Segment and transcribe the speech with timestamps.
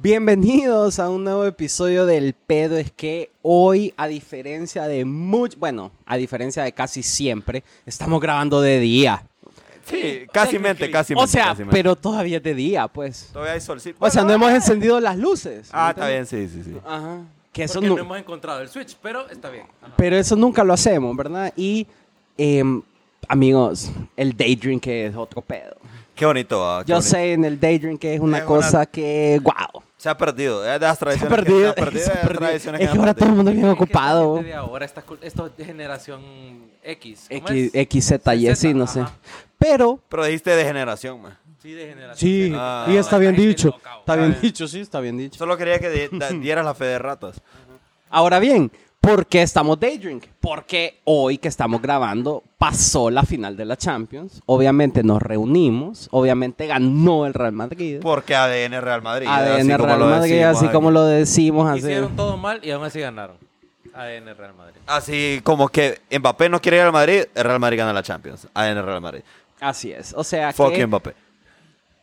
[0.00, 2.78] Bienvenidos a un nuevo episodio del pedo.
[2.78, 8.62] Es que hoy, a diferencia de mucho, bueno, a diferencia de casi siempre, estamos grabando
[8.62, 9.22] de día.
[9.84, 11.32] Sí, casi mente, casi O mente.
[11.32, 11.72] sea, casi mente.
[11.76, 13.28] pero todavía es de día, pues.
[13.34, 13.98] Todavía hay solcito.
[14.00, 15.68] O sea, no hemos encendido las luces.
[15.72, 16.76] Ah, ¿me está bien, sí, sí, sí.
[16.86, 17.18] Ajá.
[17.52, 19.66] Que eso Porque nu- no hemos encontrado el Switch, pero está bien.
[19.82, 19.92] Ajá.
[19.98, 21.52] Pero eso nunca lo hacemos, ¿verdad?
[21.54, 21.86] Y,
[22.38, 22.80] em,
[23.28, 25.76] amigos, el daydream que es otro pedo.
[26.22, 26.64] Qué bonito.
[26.64, 27.10] ah, qué Yo bonito.
[27.10, 29.82] sé en el daydream que es una Es una- cosa que, wow.
[29.96, 30.64] Se ha perdido.
[30.64, 31.28] Es de las Se ha tradiciones.
[31.36, 31.60] que- perdido.
[31.60, 32.38] se ha perdido, se ha es perdido.
[32.38, 34.34] tradiciones Es que que se ahora todo el mundo es bien Es que esta ocupado.
[34.36, 36.20] gente de ahora, esta es de generación
[36.84, 37.26] X.
[37.28, 37.88] ¿cómo X, es?
[37.88, 39.04] XZ y así, no sé.
[39.58, 41.36] Pero, Pero dijiste de generación, man.
[41.60, 42.16] Sí, de generación.
[42.30, 42.86] sí, Ah.
[42.88, 43.68] y está bien Esta dicho.
[43.70, 45.38] loca, Está bien dicho, sí, está bien dicho.
[45.38, 46.08] Solo quería que
[46.40, 47.40] dieras la fe de ratas.
[48.10, 48.70] Ahora bien,
[49.02, 50.20] ¿por qué estamos daydream?
[50.40, 54.40] Porque hoy que estamos grabando pasó la final de la Champions.
[54.46, 56.08] Obviamente nos reunimos.
[56.12, 57.98] Obviamente ganó el Real Madrid.
[58.00, 59.26] Porque ADN Real Madrid.
[59.28, 61.68] ADN así como Real lo Madrid, decimos así como lo decimos.
[61.70, 61.78] Así.
[61.80, 63.36] Hicieron todo mal y aún así ganaron.
[63.94, 64.80] ADN Real Madrid.
[64.86, 68.46] Así como que Mbappé no quiere ir al Madrid, el Real Madrid gana la Champions.
[68.54, 69.22] ADN Real Madrid.
[69.60, 70.14] Así es.
[70.16, 71.14] O sea Fuck que Mbappé.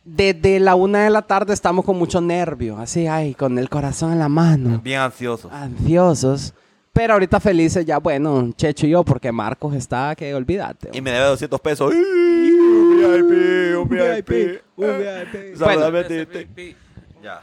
[0.03, 2.77] desde la una de la tarde estamos con mucho nervio.
[2.77, 4.79] Así, ay, con el corazón en la mano.
[4.83, 5.49] Bien ansioso.
[5.51, 6.53] Ansiosos.
[6.99, 10.89] Pero ahorita felices ya, bueno, Checho y yo, porque Marcos está, que olvídate.
[10.91, 11.93] Y me debe 200 pesos.
[11.93, 14.61] Un VIP, un VIP.
[14.75, 16.75] un VIP.
[17.23, 17.41] Ya.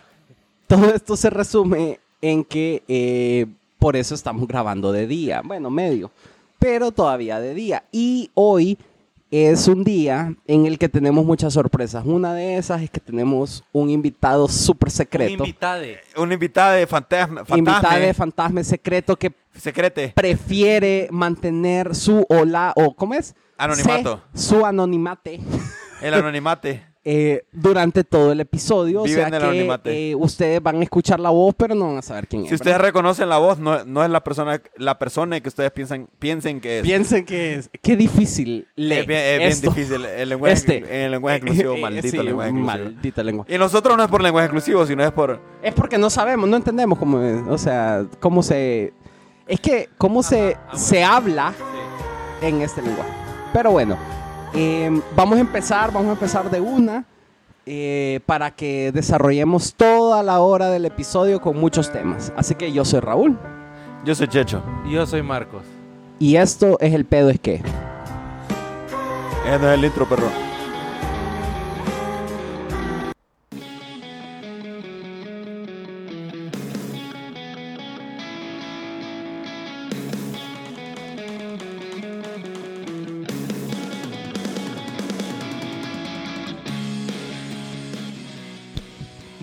[0.66, 3.46] Todo esto se resume en que eh,
[3.78, 6.10] por eso estamos grabando de día, bueno, medio,
[6.58, 7.82] pero todavía de día.
[7.90, 8.77] Y hoy
[9.30, 12.05] es un día en el que tenemos muchas sorpresas.
[12.05, 15.44] Una de esas es que tenemos un invitado súper Un secreto.
[16.16, 17.42] Un invitado de fantasma.
[17.48, 20.12] Invitado de fantasma fantasma secreto que secrete.
[20.14, 23.34] prefiere mantener su o la, o ¿cómo es?
[23.58, 24.22] Anonimato.
[24.34, 25.40] Se- su anonimate.
[26.02, 26.84] El anonimate.
[27.08, 29.02] Eh, durante todo el episodio.
[29.02, 29.90] O sea en el que anonimato.
[29.90, 32.48] eh, ustedes van a escuchar la voz, pero no van a saber quién es.
[32.48, 32.88] Si ustedes ¿verdad?
[32.88, 36.78] reconocen la voz, no, no es la persona, la persona que ustedes piensan, piensen que
[36.80, 36.82] es.
[36.82, 37.70] Piensen que es.
[37.80, 39.02] Qué difícil leer.
[39.02, 39.70] es bien, es bien esto.
[39.70, 40.05] difícil.
[40.05, 40.77] El lenguaje, Este.
[40.78, 42.84] en el lenguaje inclusivo, eh, maldito sí, lenguaje inclusivo.
[42.84, 43.55] Maldito lenguaje.
[43.55, 45.40] Y nosotros no es por lenguaje inclusivo, sino es por...
[45.62, 47.40] Es porque no sabemos, no entendemos cómo es.
[47.48, 48.92] O sea, cómo se.
[49.46, 51.55] Es que, cómo se, ah, se habla
[52.40, 52.46] Sí.
[52.48, 53.11] en este lenguaje.
[53.52, 53.96] Pero bueno,
[54.55, 57.05] eh, vamos a empezar, vamos a empezar de una.
[57.68, 62.33] eh, para que desarrollemos toda la hora del episodio con muchos temas.
[62.36, 63.36] Así que yo soy Raúl.
[64.05, 64.62] Yo soy Checho.
[64.84, 65.62] Y Yo soy Marcos.
[66.20, 67.61] Y esto es el pedo es que.
[69.45, 70.29] No es el intro, perro.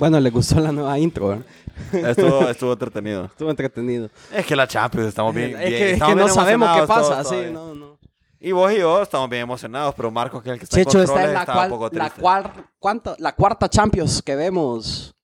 [0.03, 1.45] Bueno, le gustó la nueva intro, ¿verdad?
[2.09, 3.23] Estuvo, estuvo entretenido.
[3.23, 4.09] Estuvo entretenido.
[4.33, 5.51] Es que la Champions, estamos bien.
[5.51, 7.23] es bien- que, es estamos que no bien sabemos qué pasa.
[7.23, 7.97] todos Sí, no, no.
[8.41, 10.97] Y vos y yo estamos bien emocionados, pero Marcos, que es el que está Checho
[10.97, 13.15] en está en la, está cual- un poco la, cuar- ¿cuánto?
[13.17, 15.15] la cuarta Champions que vemos.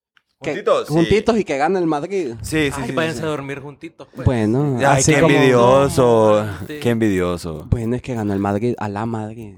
[0.42, 0.94] Que- Juntitos, sí.
[0.94, 2.36] juntitos y que gana el Madrid.
[2.42, 2.92] Sí, sí, Ay, sí.
[2.94, 3.26] váyanse sí.
[3.26, 4.08] a dormir juntitos.
[4.16, 4.26] pues.
[4.26, 6.46] Bueno, Ay, así qué como- envidioso.
[6.82, 7.68] Qué envidioso.
[7.70, 9.56] Bueno, es que ganó el Madrid a la Madrid.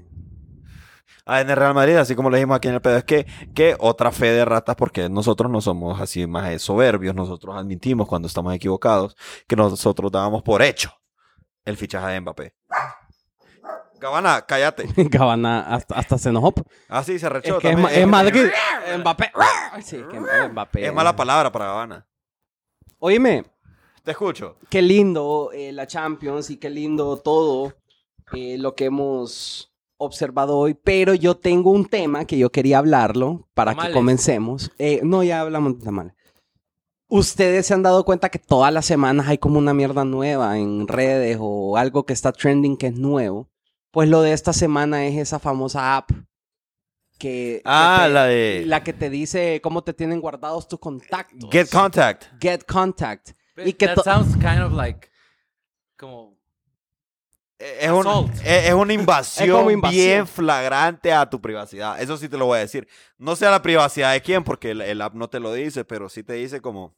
[1.26, 3.76] En el Real Madrid, así como le dijimos aquí en el pedo, es que, que
[3.78, 8.26] otra fe de ratas, porque nosotros no somos así más eh, soberbios, nosotros admitimos cuando
[8.26, 9.16] estamos equivocados,
[9.46, 10.90] que nosotros dábamos por hecho
[11.64, 12.54] el fichaje de Mbappé.
[14.00, 14.88] Gabana, cállate.
[15.10, 16.52] Cabana hasta, hasta se enojó.
[16.88, 17.58] Ah, sí, se Es rechó.
[17.60, 17.80] que es, también.
[17.80, 18.46] ma- es Madrid.
[18.98, 19.30] Mbappé.
[19.82, 20.18] Sí, que
[20.48, 20.86] Mbappé.
[20.86, 22.06] Es mala palabra para Gabana.
[22.98, 23.44] Oíme,
[24.02, 24.56] Te escucho.
[24.68, 27.74] qué lindo eh, la Champions y qué lindo todo
[28.32, 29.71] eh, lo que hemos
[30.02, 33.94] observado hoy, pero yo tengo un tema que yo quería hablarlo para que Tamales.
[33.96, 34.70] comencemos.
[34.78, 36.12] Eh, no, ya hablamos de tamales.
[37.08, 40.88] Ustedes se han dado cuenta que todas las semanas hay como una mierda nueva en
[40.88, 43.50] redes o algo que está trending que es nuevo.
[43.90, 46.10] Pues lo de esta semana es esa famosa app
[47.18, 50.78] que, que Ah, te- la de la que te dice cómo te tienen guardados tus
[50.78, 51.50] contactos.
[51.50, 52.24] Get Contact.
[52.40, 53.32] Get contact.
[53.54, 55.10] But Y que that sounds kind of like
[55.98, 56.38] como
[57.80, 60.04] Es, un- es- es una invasión, Es como invasión.
[60.04, 62.00] bien flagrante a tu privacidad.
[62.00, 62.88] Eso sí te lo voy a decir.
[63.18, 65.84] No sé a la privacidad de quién, porque el, el app no te lo dice,
[65.84, 66.94] pero sí te dice como...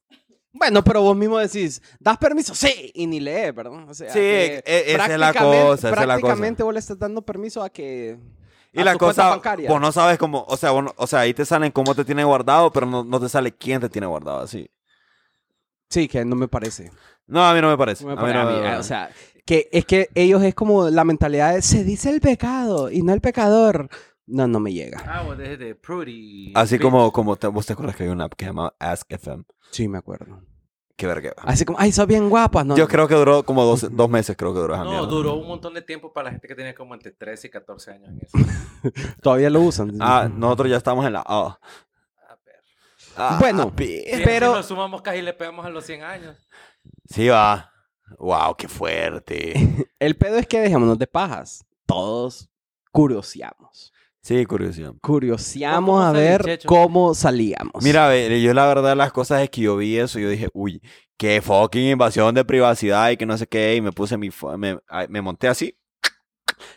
[0.57, 2.55] Bueno, pero vos mismo decís, ¿das permiso?
[2.55, 3.19] Sí, y ni.
[3.19, 6.05] O sea, Sí, que e- esa es la cosa, esa es la cosa.
[6.07, 8.17] Prácticamente vos le estás dando permiso a que...
[8.73, 11.21] Y a la tu cosa, vos no sabes cómo, o sea, vos no- o sea,
[11.21, 14.07] ahí te salen cómo te tiene guardado, pero no, no te sale quién te tiene
[14.07, 14.71] guardado así.
[15.91, 16.91] Sí, que no me parece.
[17.27, 18.05] No, a mí no me parece.
[18.05, 19.11] No me A mí pare- no a me- eh, o sea,
[19.45, 23.13] que es que ellos es como la mentalidad de se dice el pecado y no
[23.13, 23.89] el pecador.
[24.27, 25.03] No, no me llega.
[25.07, 26.53] Ah, vos desde de Prudy.
[26.55, 29.11] Así como, como te, vos te acuerdas que hay una app que se llama Ask
[29.13, 29.45] FM.
[29.71, 30.41] Sí, me acuerdo.
[30.97, 31.35] Qué verga.
[31.39, 32.63] Así como, ay, sos bien guapa.
[32.65, 35.07] No, Yo creo que duró como dos, dos meses, creo que duró esa No, mierda.
[35.09, 37.91] duró un montón de tiempo para la gente que tenía como entre 13 y 14
[37.91, 38.39] años en eso.
[39.21, 39.93] Todavía lo usan.
[40.01, 41.59] Ah, nosotros ya estamos en la A.
[42.29, 42.61] A ver.
[43.17, 43.73] Ah, Bueno.
[43.77, 46.37] Pero- Si nos sumamos casi le pegamos a los 100 años.
[47.07, 47.73] Sí, va.
[48.19, 49.55] Wow, qué fuerte.
[49.99, 51.65] El pedo es que dejémonos de pajas.
[51.87, 52.51] Todos
[52.93, 53.93] curioseamos.
[54.23, 54.47] Sí.
[54.47, 55.01] Curioseamos
[55.85, 56.69] ¿Cómo a ver Checho?
[56.69, 57.83] cómo salíamos.
[57.83, 60.81] Mira, yo la verdad las cosas es que yo vi eso, yo dije, uy,
[61.19, 64.79] qué fucking invasión de privacidad y que no sé qué, y me puse mi, me,
[65.11, 65.79] me monté así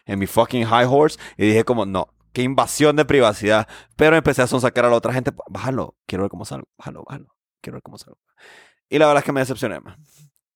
[0.05, 4.41] en mi fucking high horse y dije como, no, qué invasión de privacidad, pero empecé
[4.41, 7.83] a sonsacar a la otra gente, bájalo, quiero ver cómo salgo, bájalo, bájalo, quiero ver
[7.83, 8.19] cómo salgo.
[8.89, 9.97] Y la verdad es que me decepcioné, más.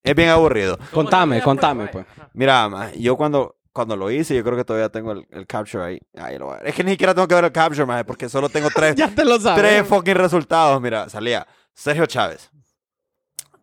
[0.04, 0.78] Es bien aburrido.
[0.78, 2.06] ¿Cómo Contame, contame, pues.
[2.34, 5.84] Mira, ma, yo cuando, cuando lo hice, yo creo que todavía tengo el, el capture
[5.84, 6.00] ahí.
[6.18, 6.68] Ahí lo voy a ver.
[6.70, 9.14] Es que ni siquiera tengo que ver el capture, ma, porque solo tengo tres, Ya
[9.14, 9.62] te lo sabes.
[9.62, 10.82] tres fucking resultados.
[10.82, 12.50] Mira, salía Sergio Chávez,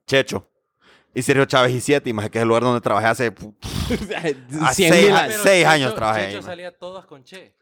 [0.07, 0.49] Checho
[1.15, 3.35] y Sergio Chávez y siete, más que es el lugar donde trabajé hace.
[4.63, 5.41] a Cien seis mil a- años.
[5.43, 7.57] Seis Checho- años trabajé ahí, Checho salía todas con Che.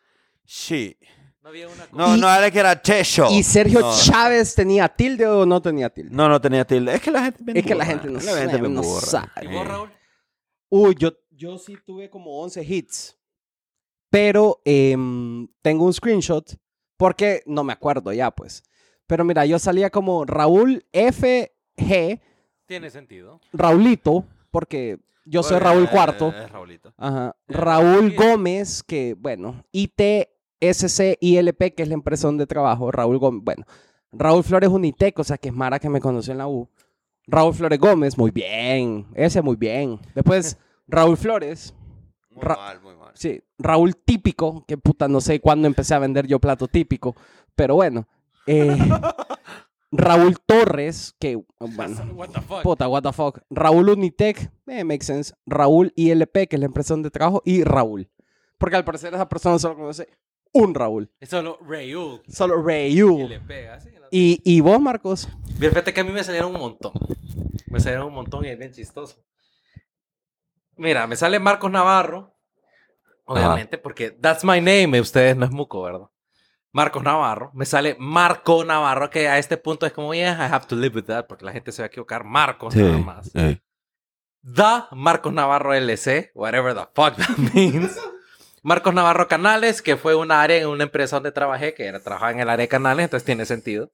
[0.45, 0.99] Sí.
[1.47, 1.97] No había una con...
[1.97, 3.29] No, Y- no era que era Checho.
[3.31, 3.93] ¿Y Sergio no.
[3.97, 6.11] Chávez tenía tilde o no tenía tilde?
[6.13, 6.97] No, no tenía tilde.
[6.97, 7.45] Es que la gente.
[7.55, 9.07] Es que la gente no sabe, bien no burra.
[9.07, 9.31] sabe.
[9.43, 9.93] ¿Y vos, Raúl?
[10.71, 13.17] Uy, yo, yo sí tuve como 11 hits.
[14.11, 16.53] Pero em, tengo un screenshot
[16.97, 18.65] porque no me acuerdo ya, pues.
[19.07, 22.21] Pero mira, yo salía como Raúl FG,
[22.67, 23.41] Tiene sentido.
[23.53, 26.29] Raulito, porque yo soy Bueno, Raúl eh, Cuarto.
[26.37, 26.93] Es Raulito.
[26.97, 27.37] Ajá.
[27.47, 28.17] Eh, Raúl sí.
[28.17, 32.91] Gómez, que bueno, ITSC ILP, que es la empresa donde trabajo.
[32.91, 33.65] Raúl Gómez, bueno.
[34.13, 36.69] Raúl Flores Unitec, o sea que es Mara que me conoció en la U.
[37.27, 39.07] Raúl Flores Gómez, muy bien.
[39.15, 39.99] Ese muy bien.
[40.15, 40.57] Después,
[40.87, 41.75] Raúl Flores.
[42.31, 43.11] Muy Ra- mal, muy mal.
[43.15, 47.17] Sí, Raúl Típico, que puta, no sé cuándo empecé a vender yo plato típico,
[47.55, 48.07] pero bueno.
[48.47, 48.77] Eh,
[49.93, 52.63] Raúl Torres, que, bueno, What the fuck?
[52.63, 53.41] puta, what the fuck.
[53.51, 55.35] Raúl Unitec, eh, makes sense.
[55.47, 58.09] Raúl ILP, que es la empresa donde trabajo, y Raúl.
[58.59, 60.09] Porque al parecer esa persona solo conoce
[60.57, 61.11] un Raúl.
[61.21, 62.23] Es solo Raúl.
[62.29, 63.41] Solo Y Raúl.
[64.11, 66.93] Y, y vos, Marcos, Bien, fíjate que a mí me salieron un montón.
[67.69, 69.17] Me salieron un montón y es bien chistoso.
[70.77, 72.35] Mira, me sale Marcos Navarro.
[73.25, 75.01] Obviamente, porque that's my name.
[75.01, 76.09] Ustedes no es Muco, ¿verdad?
[76.73, 77.51] Marcos Navarro.
[77.55, 80.95] Me sale Marco Navarro, que a este punto es como, yeah, I have to live
[80.95, 82.23] with that, porque la gente se va a equivocar.
[82.25, 82.83] Marcos Sí.
[82.83, 83.31] nada más.
[83.33, 83.61] sí.
[84.45, 87.99] The Marcos Navarro LC, whatever the fuck that means.
[88.67, 92.33] Marcos Navarro Canales, que fue un área en una empresa donde trabajé, que era trabajar
[92.33, 93.93] en el área de canales, entonces tiene sentido.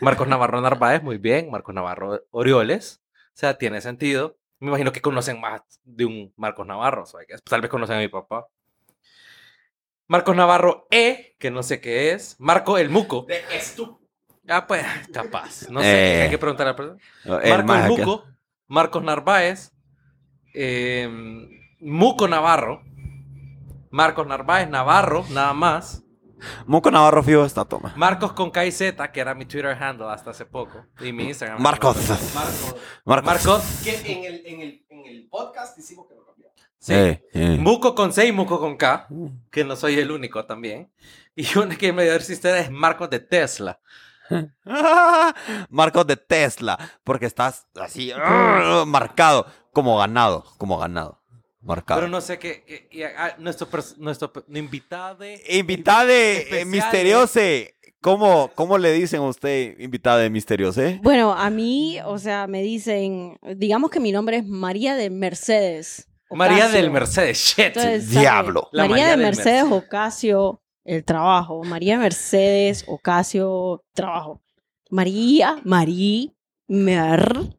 [0.00, 1.50] Marcos Navarro Narváez, muy bien.
[1.50, 4.38] Marcos Navarro Orioles, o sea, tiene sentido.
[4.60, 7.42] Me imagino que conocen más de un Marcos Navarro, guess.
[7.42, 8.46] tal vez conocen a mi papá.
[10.08, 12.36] Marcos Navarro E, que no sé qué es.
[12.38, 13.26] Marco el Muco.
[13.28, 14.00] De esto.
[14.48, 15.68] Ah, pues, capaz.
[15.68, 15.86] No sé,
[16.20, 16.22] Eh.
[16.22, 16.98] hay que preguntar a la persona.
[17.42, 17.88] El Marcos más acá.
[18.06, 18.24] Muco,
[18.68, 19.72] Marcos Narváez,
[20.54, 21.10] eh,
[21.80, 22.82] Muco Navarro,
[23.94, 26.02] Marcos Narváez Navarro, nada más.
[26.66, 27.94] Muco Navarro fijo está toma.
[27.94, 30.84] Marcos con KZ, que era mi Twitter handle hasta hace poco.
[30.98, 31.62] Y mi Instagram.
[31.62, 31.96] Marcos.
[32.08, 32.74] Marcos,
[33.04, 33.24] Marcos.
[33.24, 33.62] Marcos.
[33.84, 36.48] que en el, en el, en el podcast hicimos que lo cambió.
[36.76, 36.92] Sí.
[36.92, 37.56] Eh, eh.
[37.60, 39.06] Muco con C y Muco con K,
[39.52, 40.90] que no soy el único también.
[41.36, 43.78] Y una que me dio ustedes es Marcos de Tesla.
[45.68, 48.12] Marcos de Tesla, porque estás así
[48.86, 51.22] marcado, como ganado, como ganado,
[51.64, 52.00] marcado.
[52.00, 52.88] Pero no sé qué.
[53.38, 53.68] nuestro,
[53.98, 55.42] nuestro pe- invitado de.
[55.50, 57.74] Invitade Especial, misteriose.
[58.00, 61.00] ¿Cómo, ¿Cómo le dicen a usted invitade misteriose?
[61.02, 66.06] Bueno, a mí, o sea, me dicen, digamos que mi nombre es María de Mercedes.
[66.30, 66.76] María Ocasio.
[66.82, 67.38] del Mercedes.
[67.38, 67.66] Shit.
[67.68, 68.68] Entonces, Diablo.
[68.72, 69.84] María María de Mercedes Mercedes.
[69.86, 71.64] Ocasio, el trabajo.
[71.64, 74.42] María Mercedes Ocasio, trabajo.
[74.90, 76.32] María, Marí,
[76.68, 77.56] Mer.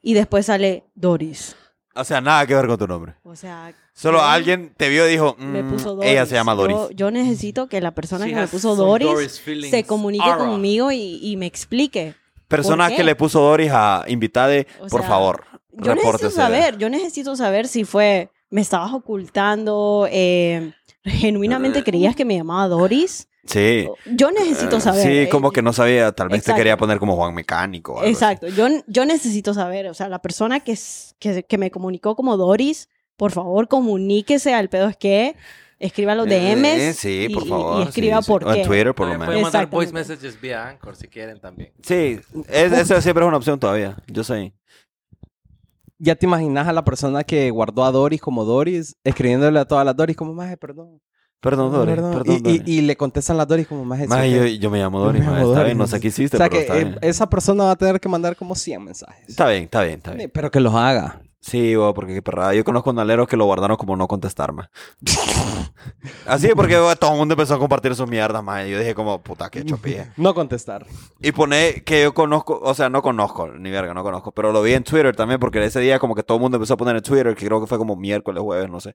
[0.00, 1.54] Y después sale Doris.
[1.94, 3.14] O sea, nada que ver con tu nombre.
[3.24, 6.10] O sea, Solo alguien te vio y dijo, me "Mm, puso Doris.
[6.10, 6.74] ella se llama Doris.
[6.76, 9.70] Yo, yo necesito que la persona She que me puso Doris, feelings.
[9.70, 10.38] se comunique Ara.
[10.38, 12.14] conmigo y, y me explique.
[12.48, 12.96] Persona qué?
[12.96, 17.36] que le puso Doris a invitade, O por sea, favor, Yo necesito saber, yo necesito
[17.36, 20.72] saber si fue, me estabas ocultando, eh,
[21.04, 23.28] genuinamente creías que me llamaba Doris.
[23.44, 23.88] Sí.
[24.06, 25.02] Yo necesito Eh, saber.
[25.02, 26.58] Sí, eh, como que no sabía, tal vez te Exacto.
[26.58, 27.92] quería poner como Juan Mecánico.
[27.94, 28.12] o algo así.
[28.12, 32.14] Exacto, yo, yo necesito saber, o sea, la persona que, es- que, que me comunicó
[32.14, 35.34] como Doris, por favor comuníquese al pedo es que
[35.80, 37.80] escriba los DMs Eh, sí, y, por y- favor.
[37.80, 38.30] y escriba sí, sí.
[38.30, 38.60] por O qué.
[38.60, 39.26] en Twitter, por lo menos.
[39.26, 41.72] pueden mandar voice messages vía Anchor si quieren también.
[41.82, 43.96] Sí, es- eso siempre es una opción todavía.
[44.06, 44.52] Yo sé.
[46.04, 49.84] Ya te imaginas a la persona que guardó a Doris como Doris, escribiéndole a todas
[49.86, 51.00] las Doris como, maje, perdón.
[51.40, 51.94] Perdón, Doris.
[51.94, 52.12] Perdón.
[52.12, 52.62] Perdón, y, Doris.
[52.66, 55.42] y- y le contestan las Doris como más Maje, yo, yo me llamo Doris, maje,
[55.44, 56.98] está bien, no sé qué hiciste, O sea pero que está eh, bien.
[57.02, 59.28] esa persona va a tener que mandar como 100 mensajes.
[59.28, 60.30] Está bien, está bien, está bien.
[60.34, 61.20] Pero que los haga.
[61.42, 62.54] Sí, bo, porque qué perrada.
[62.54, 64.68] Yo conozco naleros que lo guardaron como no contestar, más.
[66.24, 68.64] Así, porque bo, todo el mundo empezó a compartir sus mierdas, más.
[68.68, 70.12] Yo dije como, puta, qué chopilla.
[70.16, 70.86] No contestar.
[71.20, 74.62] Y pone que yo conozco, o sea, no conozco, ni verga, no conozco, pero lo
[74.62, 76.94] vi en Twitter también, porque ese día como que todo el mundo empezó a poner
[76.94, 78.94] en Twitter, que creo que fue como miércoles, jueves, no sé.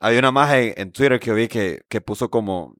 [0.00, 2.74] Había una más en, en Twitter que yo vi que, que puso como,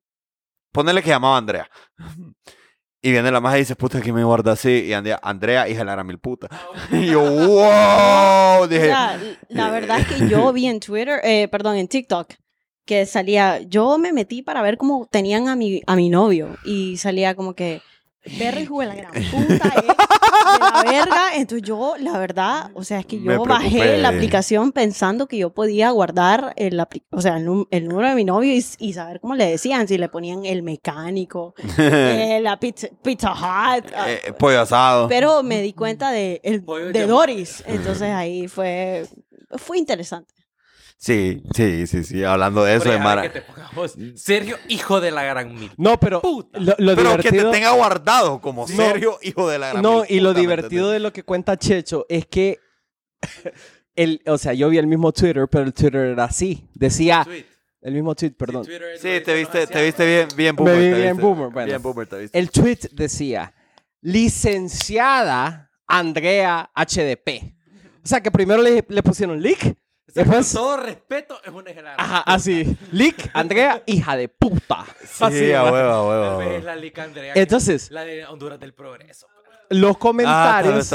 [0.71, 1.71] ponerle que llamaba Andrea.
[3.05, 4.85] Y viene la magia y dice, puta, que me guarda así.
[4.87, 6.49] Y Andrea, Andrea hija de la mil puta.
[6.91, 8.67] Y yo, wow.
[8.67, 9.19] Dije, Mira,
[9.51, 12.33] la verdad es que yo vi en Twitter, eh, perdón, en TikTok,
[12.87, 16.97] que salía, yo me metí para ver cómo tenían a mi, a mi novio y
[16.97, 17.83] salía como que,
[18.39, 21.37] perro hijo de la gran puta, eh, de la verga.
[21.37, 25.51] Entonces yo, la verdad, o sea, es que yo bajé la aplicación pensando que yo
[25.51, 29.47] podía guardar el, o sea, el, número de mi novio y, y saber cómo le
[29.47, 35.09] decían, si le ponían el mecánico, eh, la pizza, pizza Hut, ah, eh, pollo asado.
[35.09, 37.07] pero me di cuenta de, el, de.
[37.07, 37.63] Doris.
[37.67, 39.07] Entonces ahí fue,
[39.57, 40.34] fue interesante.
[40.97, 42.25] Sí, sí, sí, sí.
[42.25, 43.23] Hablando de eso, de Mara.
[43.23, 43.43] que te
[43.75, 43.95] vos.
[44.15, 45.71] Sergio, hijo de la gran mil.
[45.77, 46.59] No, pero Puta.
[46.59, 48.69] lo, lo Pero que te tenga guardado como No.
[48.75, 51.59] Sergio, hijo de la gran No, mil y lo ¿me divertido de lo que cuenta
[51.59, 52.59] Checho es que...
[53.97, 56.69] el, o sea, yo vi el mismo Twitter, pero el Twitter era así.
[56.75, 57.23] Decía...
[57.25, 57.45] Tweet.
[57.83, 58.65] El mismo tweet, perdón.
[58.65, 60.79] Sí, Twitter Sí, te viste, te viste bien, bien Me boomer.
[60.79, 61.23] vi te bien viste.
[61.23, 61.67] boomer, bueno.
[61.67, 62.39] Bien boomer, te viste.
[62.39, 63.53] El tweet decía,
[64.01, 67.29] licenciada Andrea HDP.
[68.03, 69.77] O sea, que primero le, le pusieron leak.
[70.07, 72.35] O sea, Después, con todo respeto, es una hija de la gran ajá, puta.
[72.35, 72.77] así.
[72.93, 74.85] Leak, Andrea, hija de puta.
[75.03, 77.33] Sí, Así, a huevo, a huevo, es la Lica Andrea.
[77.35, 79.27] Entonces, La de Honduras del Progreso.
[79.71, 80.93] los Ah, comentarios,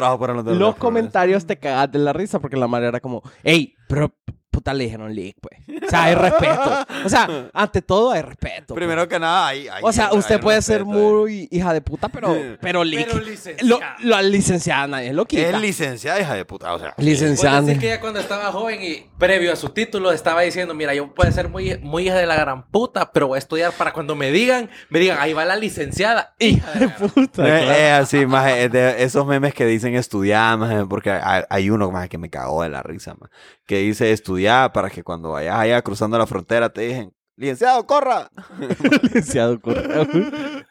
[0.58, 4.14] los comentarios te cagas de la risa porque la madre era como, hey, pero
[4.60, 5.60] puta le dijeron leak, pues.
[5.86, 6.86] O sea, hay respeto.
[7.06, 8.68] O sea, ante todo hay respeto.
[8.68, 8.76] pues.
[8.78, 10.84] Primero que nada, hay, hay- O sea, hay usted puede ser eh.
[10.84, 13.08] muy hija de puta, pero, pero leak.
[13.08, 13.96] Pero Lo, licenciada.
[14.02, 15.50] la licenciada nadie lo quita.
[15.50, 16.74] Es licenciada, hija de puta.
[16.74, 17.60] O sea, licenciada.
[17.62, 20.94] Puede decir que ella cuando estaba joven y previo a su título estaba diciendo, mira,
[20.94, 23.94] yo puedo ser muy, muy hija de la gran puta, pero voy a estudiar para
[23.94, 26.36] cuando me digan, me digan, ahí va la licenciada.
[26.40, 27.22] Hija de puta.
[27.44, 27.72] Eh, claro.
[27.72, 30.58] eh, así, más de esos memes que dicen estudiar,
[30.90, 33.30] porque hay, hay uno más que me cagó de la risa, más,
[33.66, 38.30] que dice estudiar para que cuando vayas allá cruzando la frontera te digan, licenciado, corra.
[39.02, 40.08] licenciado Correa.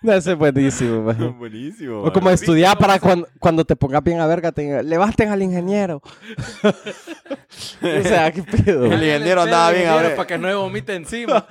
[0.03, 1.25] No, ese es buenísimo, maje.
[1.39, 2.03] Buenísimo.
[2.03, 6.03] O como estudiar para cuando, cuando te pongas bien a verga, te levanten al ingeniero.
[6.63, 8.87] o sea, qué pedo.
[8.87, 10.17] El ingeniero andaba bien, a ingeniero, ver.
[10.17, 11.47] Para que no me vomite encima.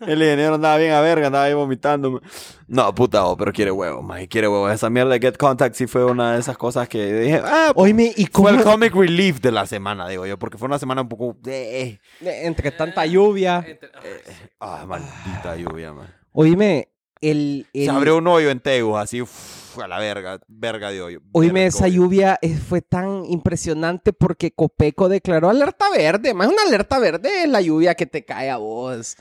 [0.00, 2.22] El ingeniero andaba bien a verga, andaba ahí vomitando.
[2.68, 4.70] No, puta, oh, pero quiere huevo, más quiere huevo.
[4.70, 8.12] Esa mierda de Get Contact sí fue una de esas cosas que dije, ah, Oíme,
[8.14, 11.00] ¿y cómo fue el comic relief de la semana, digo yo, porque fue una semana
[11.00, 11.98] un poco de...
[12.20, 13.64] entre tanta lluvia?
[13.66, 13.88] Entre-
[14.60, 16.12] Ah, maldita lluvia, man.
[16.32, 16.88] Oíme,
[17.20, 17.66] el...
[17.72, 21.20] el Se abrió un hoyo en Tegus, así, uf, a la verga, verga de hoyo.
[21.32, 21.94] Oíme, esa hoyo.
[22.02, 26.34] lluvia fue tan impresionante porque Copeco declaró alerta verde.
[26.34, 29.16] Más una alerta verde es la lluvia que te cae a vos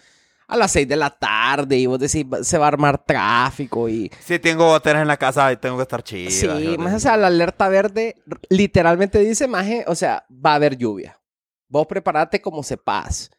[0.49, 3.89] a las 6 de la tarde y vos decís, "Va- se va a armar tráfico
[3.89, 4.09] y...
[4.23, 6.31] Si tengo goteras en la casa, tengo que estar chido.
[6.31, 8.15] Sí, más o sea, la alerta verde
[8.49, 11.19] literalmente dice, maje, o sea, va a haber lluvia.
[11.67, 13.29] Vos preparate como sepas.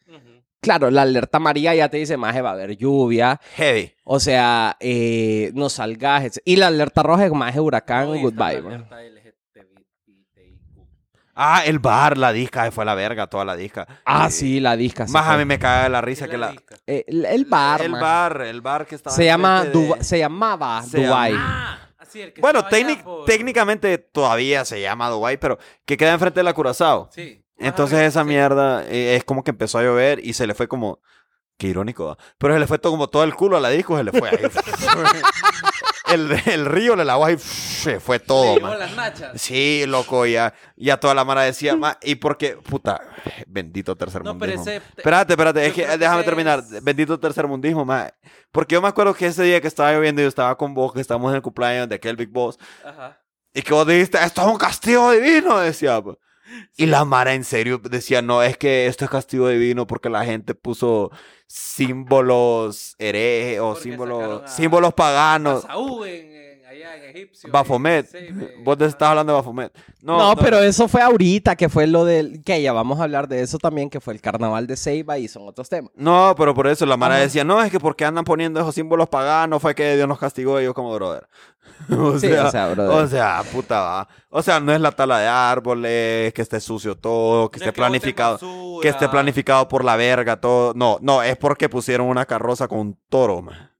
[0.61, 3.41] Claro, la alerta amarilla ya te dice, maje, va a haber lluvia.
[3.55, 3.93] Heavy.
[4.05, 6.25] O sea, eh, no salgas.
[6.25, 6.39] etc.
[6.45, 8.55] Y la alerta roja es, maje, huracán, está goodbye.
[8.55, 8.73] la man.
[8.73, 10.87] alerta LGTBIQ.
[11.35, 13.87] Ah, el bar, la disca, fue la verga, toda la disca.
[14.05, 15.07] Ah, Eh, sí, la disca.
[15.09, 15.39] Más a fue.
[15.39, 16.77] mí me caga la risa ¿Qué que la disca?
[16.87, 20.03] Eh, el, el bar, el bar, el bar que estaba Se, llama enfrente de- Duba-
[20.03, 21.35] se llamaba Se Dubai.
[21.37, 25.59] Ah, así el que Bueno, estaba allá técnic- por- técnicamente todavía se llama Dubai, pero
[25.87, 27.09] que queda enfrente de la Curazao.
[27.13, 27.45] Sí.
[27.59, 31.01] Entonces esa mierda eh, es como que empezó a llover y se le fue como...
[31.59, 32.19] Qué irónico, ¿va?
[32.39, 34.29] Pero se le fue todo como todo el culo a la disco, se le fue
[34.31, 34.39] ahí.
[36.13, 38.79] el, el río, el agua ahí, se fue todo, Sí, man.
[38.79, 39.41] las nachas.
[39.41, 43.01] Sí, loco, ya, ya toda la mara decía, ma, y porque, puta,
[43.47, 44.77] bendito tercer No, pero mundismo.
[44.79, 46.59] ese- Espérate, espérate, es yo que creo que déjame ese terminar.
[46.61, 48.09] es- Bendito tercer mundismo, ma.
[48.53, 51.01] Porque yo me acuerdo que ese día que estaba lloviendo, yo estaba con vos, que
[51.01, 53.21] estábamos en el cumpleaños de aquel Big Boss, Ajá.
[53.53, 56.01] y que vos dijiste, esto es un castigo divino, decía.
[56.77, 60.25] Y la Mara en serio decía, no, es que esto es castigo divino porque la
[60.25, 61.11] gente puso
[61.47, 65.63] símbolos herejes o Porque símbolos, a- símbolos A paganos.
[65.63, 66.33] Saúl en,
[66.97, 67.51] en- egipcio.
[67.53, 68.07] Bafomet.
[68.07, 69.73] Sí, me- Vos te estás hablando de Bafomet.
[70.03, 72.43] No, No, pero eso fue ahorita, que fue lo del...
[72.45, 75.29] Que ya vamos a hablar de eso también, que fue el carnaval de Ceiba y
[75.29, 75.91] son otros temas.
[75.95, 77.25] No, pero por eso la Mara Ajá.
[77.25, 80.61] decía, no, es que porque andan poniendo esos símbolos paganos, fue que Dios nos castigó
[80.61, 81.29] y yo como brother.
[81.91, 83.05] o, Sí, sea, o sea, brother.
[83.05, 84.09] o sea, puta va.
[84.31, 87.69] O sea, no es la tala de árboles, que esté sucio todo, que No esté
[87.71, 88.39] es que planificado.
[88.81, 90.73] Que esté planificado por la verga, todo.
[90.75, 93.71] No, no, es porque pusieron una carroza con un toro, man.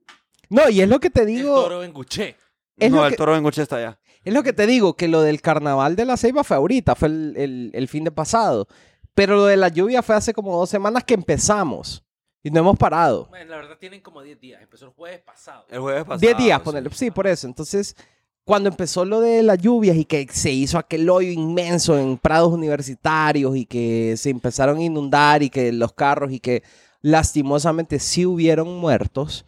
[0.51, 1.55] No, y es lo que te El digo...
[1.63, 2.37] toro en Guché.
[2.79, 3.99] Es no, lo el que- toro en Guche está allá.
[4.25, 7.09] Es lo que te digo, que lo del carnaval de la Ceiba fue ahorita, fue
[7.09, 8.67] el, el- el fin de pasado.
[9.15, 12.05] Pero lo de la lluvia fue hace como dos semanas que empezamos.
[12.43, 13.27] Y no hemos parado.
[13.31, 14.63] Bueno, la verdad tienen como 10 días.
[14.63, 15.65] Empezó el jueves pasado.
[15.69, 16.21] El jueves pasado.
[16.21, 16.65] Diez días, sí.
[16.65, 16.91] ponele.
[16.93, 17.47] Sí, por eso.
[17.49, 17.97] Entonces,
[18.45, 22.53] cuando empezó lo de las lluvias y que se hizo aquel hoyo inmenso en prados
[22.53, 26.63] universitarios y que se empezaron a inundar y que los carros y que
[27.03, 29.45] lastimosamente sí hubieron muertos,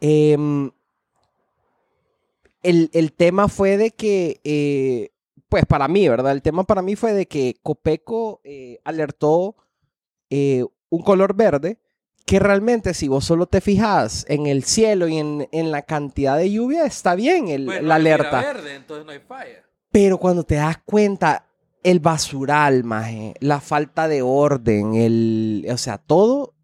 [0.00, 0.70] em,
[2.62, 5.10] el, el tema fue de que, eh,
[5.48, 6.32] pues para mí, ¿verdad?
[6.32, 9.56] El tema para mí fue de que Copeco eh, alertó
[10.30, 11.78] eh, un color verde
[12.24, 16.38] que realmente si vos solo te fijas en el cielo y en, en la cantidad
[16.38, 18.40] de lluvia, está bien el- Pues, la no alerta.
[18.40, 19.64] verde, entonces no hay falla.
[19.90, 21.46] Pero cuando te das cuenta,
[21.82, 26.54] el basural, maje, la falta de orden, el, o sea, todo,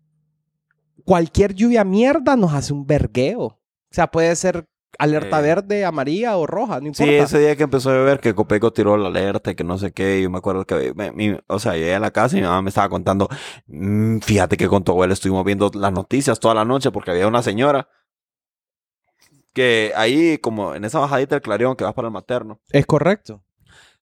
[1.04, 3.42] cualquier lluvia mierda nos hace un vergueo.
[3.44, 3.58] O
[3.90, 4.66] sea, puede ser
[4.98, 7.04] alerta verde, amarilla o roja, no importa.
[7.04, 9.78] Sí, ese día que empezó a llover, que Copeco tiró la alerta y que no
[9.78, 12.46] sé qué, yo me acuerdo que, me- o sea, llegué a la casa y mi
[12.46, 13.28] mamá me estaba contando,
[13.68, 17.28] "Mm, fíjate que con tu abuela estuvimos viendo las noticias toda la noche porque había
[17.28, 17.88] una señora
[19.54, 23.42] que ahí, como en esa bajadita del Clarión que vas para el materno, Es correcto.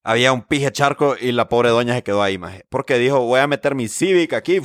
[0.02, 3.40] había un pije charco y la pobre doña se quedó ahí, maje, porque dijo, voy
[3.40, 4.60] a meter mi Civic aquí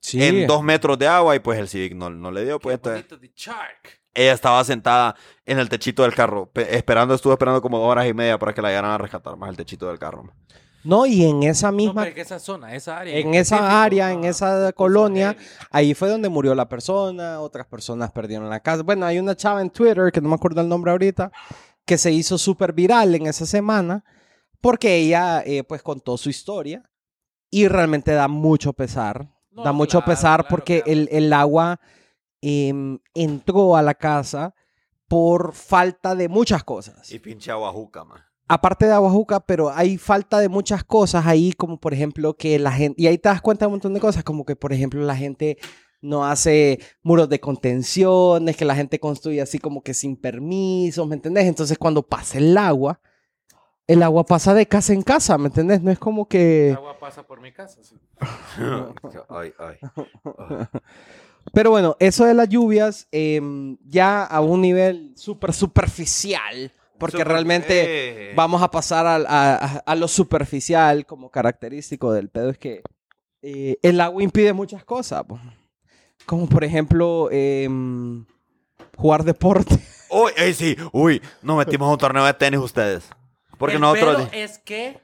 [0.00, 0.22] Sí.
[0.22, 2.88] en dos metros de agua y pues el Civic no, no le dio, pues Qué
[2.90, 3.08] entonces...
[3.08, 4.00] bonito de Shark.
[4.14, 8.06] Ella estaba sentada en el techito del carro, pe- esperando, estuvo esperando como dos horas
[8.06, 10.32] y media para que la llegaran a rescatar más el techito del carro.
[10.84, 13.16] No, y en esa No, misma, pero es que esa zona, esa área.
[13.18, 15.34] en esa área, en esa colonia,
[15.70, 18.82] ahí fue donde murió la persona, otras personas perdieron la casa.
[18.82, 21.32] Bueno, hay una chava en Twitter, que no me acuerdo el nombre ahorita,
[21.86, 24.04] que se hizo súper viral en esa semana,
[24.60, 26.82] porque ella eh, pues contó su historia
[27.50, 29.26] y realmente da mucho pesar.
[29.50, 31.00] No, da mucho claro, pesar claro, porque claro.
[31.00, 31.80] El, el agua
[32.68, 34.54] em, entró a la casa
[35.08, 38.20] por falta de muchas cosas Y pinche aguajuca, man.
[38.48, 42.72] aparte de Aguajuca, pero hay falta de muchas cosas ahí, como por ejemplo que la
[42.72, 45.00] gente, y ahí te das cuenta de un montón de cosas, como que por ejemplo
[45.02, 45.56] la gente
[46.02, 51.14] no hace muros de contenciones, que la gente construye así como que sin permiso, ¿me
[51.14, 51.46] entendés?
[51.46, 53.00] Entonces cuando pasa el agua,
[53.86, 55.80] el agua pasa de casa en casa, ¿me entendés?
[55.82, 56.72] No es como El que...
[56.76, 57.82] agua pasa por mi casa.
[57.82, 57.96] sí.
[59.30, 59.76] ay, ay.
[61.52, 67.28] Pero bueno, eso de las lluvias, em, ya a un nivel súper superficial, porque Super-
[67.28, 68.30] realmente...
[68.30, 72.82] eh, vamos a pasar a, a- a lo superficial como característico del pedo es que
[73.42, 75.38] eh, el agua impide muchas cosas po.
[76.24, 78.24] como por ejemplo em,
[78.96, 79.78] jugar deporte
[80.10, 83.08] Uy, sí, uy, nos metimos a un torneo de tenis ustedes.
[83.58, 84.28] Porque el nosotros.
[84.28, 85.00] pedo es que.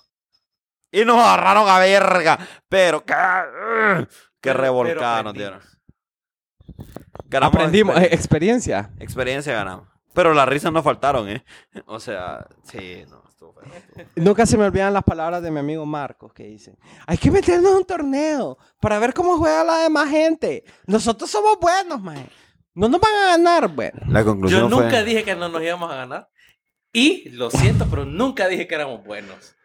[0.92, 2.40] Y nos agarraron a verga.
[2.70, 3.04] Pero
[4.52, 5.60] qué, Pero- revolcada nos dieron.
[5.60, 5.78] aprendimos.
[7.30, 8.78] Ganamos aprendimos experiencia.
[8.80, 9.88] experiencia Experiencia ganamos.
[10.14, 11.44] Pero las risas no faltaron, ¿eh?
[11.86, 13.72] O sea, sí, no, estuvo feo.
[13.74, 14.06] estuvo feo.
[14.16, 17.72] Nunca se me olvidan las palabras de mi amigo Marcos que dice, hay que meternos
[17.72, 20.64] en un torneo para ver cómo juega la demás gente.
[20.88, 22.28] Nosotros somos buenos, man.
[22.74, 24.00] No nos van a ganar, bueno.
[24.08, 25.04] La conclusión Yo nunca fue...
[25.04, 26.30] dije que no nos íbamos a ganar.
[26.94, 29.56] Y lo siento, pero nunca dije que éramos buenos.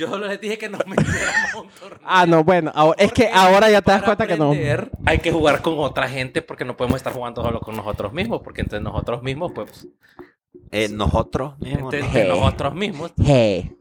[0.00, 2.00] Yo solo les dije que nos metiéramos a un torneo.
[2.04, 4.52] Ah, no, bueno, ahora- es que ahora ya te das cuenta que no.
[5.04, 8.40] Hay que jugar con otra gente porque no podemos estar jugando solo con nosotros mismos,
[8.42, 9.86] porque entre nosotros mismos, pues,
[10.70, 11.92] Eh, nosotros mismos.
[11.92, 12.28] entre, Hey.
[12.30, 13.12] nosotros mismos.
[13.22, 13.76] Hey.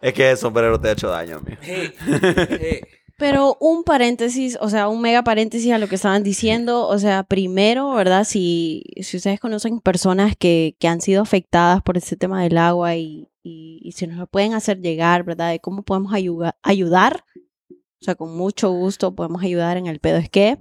[0.00, 1.58] Es que el sombrero te ha hecho daño, amigo.
[1.62, 1.92] Hey,
[2.60, 2.80] hey.
[3.16, 6.88] Pero un paréntesis, o sea, un mega paréntesis a lo que estaban diciendo.
[6.88, 8.24] O sea, primero, ¿verdad?
[8.24, 12.96] Si, si ustedes conocen personas que, que han sido afectadas por este tema del agua
[12.96, 15.50] y, y, y si nos lo pueden hacer llegar, ¿verdad?
[15.50, 17.24] De cómo podemos ayuda- ayudar.
[17.70, 20.58] O sea, con mucho gusto podemos ayudar en el pedo es que.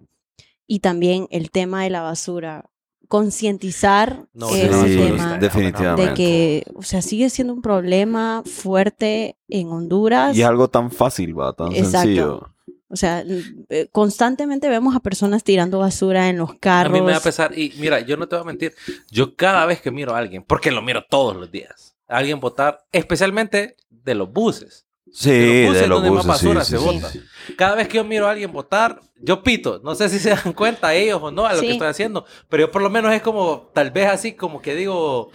[0.67, 2.69] Y también el tema de la basura.
[3.07, 5.37] concientizar No, ese no, sí, tema.
[5.39, 6.09] definitivamente.
[6.09, 10.37] De que, o sea, sigue siendo un problema fuerte en Honduras.
[10.37, 11.97] Y es algo tan fácil, va, tan Exacto.
[11.99, 12.53] sencillo.
[12.87, 13.23] O sea,
[13.69, 16.93] eh, constantemente vemos a personas tirando basura en los A carros.
[16.93, 17.57] mí me da pesar.
[17.57, 18.73] Y mira, yo no te voy a mentir.
[19.11, 22.39] Yo cada vez que miro a alguien, porque lo miro todos los días, a alguien
[22.39, 24.85] votar, especialmente de los buses.
[25.11, 27.55] Sí, De los buses de los donde más buses, sí, basura sí, se sí.
[27.57, 29.79] Cada vez que yo miro a alguien votar, yo pito.
[29.83, 31.65] No sé si se dan cuenta ellos o no a lo Sí.
[31.67, 32.25] que estoy haciendo.
[32.47, 35.31] Pero yo por lo menos es como, tal vez así como que digo,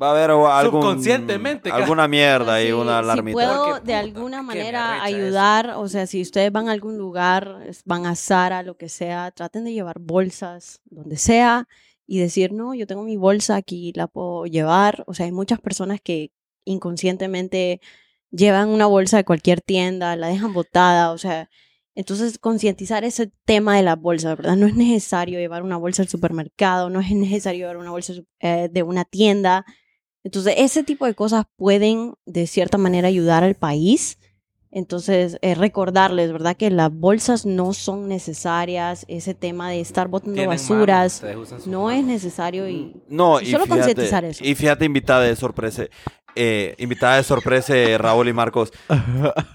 [0.00, 3.34] Va a haber algún, Subconscientemente, alguna mierda y Sí, una si alarmita.
[3.34, 5.04] puedo Porque, de alguna manera eso.
[5.04, 9.30] ayudar, o sea, si ustedes van a algún lugar, van a Sara, lo que sea,
[9.32, 11.68] traten de llevar bolsas donde sea
[12.06, 15.04] y decir, no, yo tengo mi bolsa aquí, la puedo llevar.
[15.06, 16.32] O sea, hay muchas personas que
[16.64, 17.80] inconscientemente
[18.30, 21.50] llevan una bolsa de cualquier tienda, la dejan botada, o sea,
[21.94, 24.56] entonces concientizar ese tema de las bolsas, ¿verdad?
[24.56, 28.68] No es necesario llevar una bolsa al supermercado, no es necesario llevar una bolsa eh,
[28.72, 29.64] de una tienda.
[30.24, 34.18] Entonces, ese tipo de cosas pueden de cierta manera ayudar al país.
[34.74, 36.56] Entonces, eh, recordarles, ¿verdad?
[36.56, 41.90] Que las bolsas no son necesarias, ese tema de estar botando tienen basuras manos, no
[41.90, 44.42] es necesario y No, Y solo fíjate, concientizar eso.
[44.42, 45.84] y fíjate, invitada de sorpresa,
[46.34, 48.72] eh, invitada de sorpresa, Raúl y Marcos.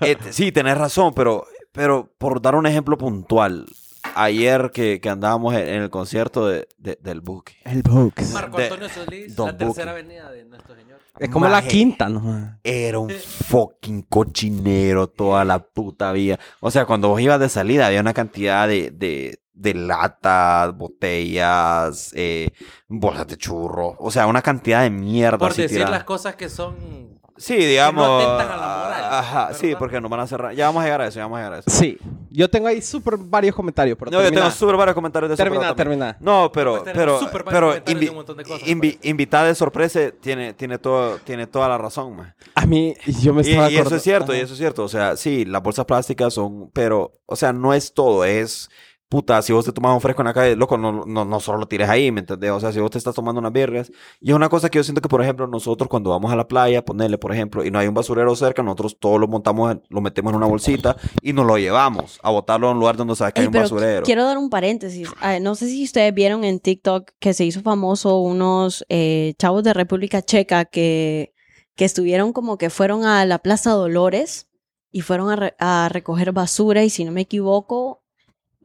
[0.02, 3.66] Eh, sí, tenés razón, pero, pero por dar un ejemplo puntual,
[4.14, 7.54] ayer que, que andábamos en, el concierto de, de- del buque.
[7.66, 8.34] El Books.
[8.34, 10.00] Marco de- Antonio Solís, Don la tercera Buki.
[10.06, 10.97] avenida de nuestro señor.
[11.20, 12.60] Es como la quinta, ¿no?
[12.64, 16.40] Era un fucking cochinero toda la puta vía.
[16.60, 22.12] O sea, cuando vos ibas de salida había una cantidad de, de, de latas, botellas,
[22.16, 22.50] eh,
[22.88, 23.96] bolsas de churro.
[24.00, 25.38] O sea, una cantidad de mierda.
[25.38, 25.98] Por así decir tirada.
[25.98, 27.17] las cosas que son...
[27.38, 28.24] Sí, digamos.
[28.24, 30.54] atentan a la moral, Ajá, sí, porque nos van a cerrar.
[30.54, 31.70] Ya vamos a llegar a eso, ya vamos a llegar a eso.
[31.70, 31.98] Sí.
[32.30, 35.44] Yo tengo ahí súper varios comentarios, pero no, yo tengo súper varios comentarios de eso.
[35.44, 36.18] Termina, termina.
[36.20, 38.80] No, pero, Pues pero, súper varios pero comentarios de invi- un montón de cosas, invi-
[38.94, 39.10] parece.
[39.10, 42.36] invitada de sorpresa tiene, tiene, todo, tiene toda la razón, man.
[42.56, 44.84] A mí, yo me Y, estaba y eso acordando- es cierto, y eso es cierto.
[44.84, 48.70] O sea, sí, las bolsas plásticas son, pero, o sea, no es todo, es,
[49.10, 51.60] puta, si vos te tomas un fresco en la calle, loco, no, no, no solo
[51.60, 52.52] lo tires ahí, ¿me entendés?
[52.52, 54.84] O sea, si vos te estás tomando unas birrias, y es una cosa que yo
[54.84, 57.80] siento que, por ejemplo, nosotros cuando vamos a la playa, ponerle, por ejemplo, y no
[57.80, 61.46] hay un basurero cerca, nosotros todo lo montamos, lo metemos en una bolsita y nos
[61.46, 64.06] lo llevamos a botarlo a un lugar donde sabes que Ey, hay un pero basurero.
[64.06, 65.10] quiero dar un paréntesis.
[65.22, 69.64] Ah, no sé si ustedes vieron en TikTok que se hizo famoso unos eh, chavos
[69.64, 71.34] de República Checa que,
[71.76, 74.50] que estuvieron como que fueron a la Plaza Dolores
[74.92, 78.04] y fueron a, re- a recoger basura y si no me equivoco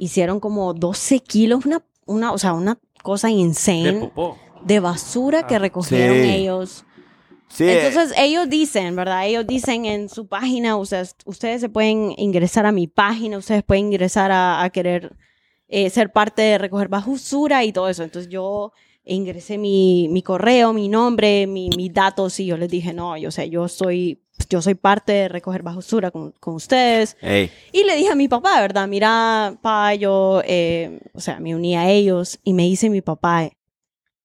[0.03, 4.37] hicieron como 12 kilos, una, una, o sea, una cosa De insane popó.
[4.65, 6.29] de basura que Ah, recogieron sí.
[6.31, 6.85] ellos.
[7.49, 9.27] Sí, Entonces ellos dicen, ¿verdad?
[9.27, 13.87] Ellos dicen en su página, ustedes, ustedes se pueden ingresar a mi página, ustedes pueden
[13.87, 15.15] ingresar a, a querer
[15.69, 18.03] eh, ser parte de recoger basura y todo eso.
[18.05, 18.73] Entonces yo
[19.05, 23.31] ingresé mi, mi correo, mi nombre, mi- mis datos y yo les dije, no, yo
[23.31, 27.17] sé, yo soy, yo soy parte de recoger basura con, con ustedes.
[27.73, 28.87] Y le dije a mi papá, ¿verdad?
[28.89, 33.49] Mira, pa, yo, eh, o sea, me uní a ellos y me dice mi papá,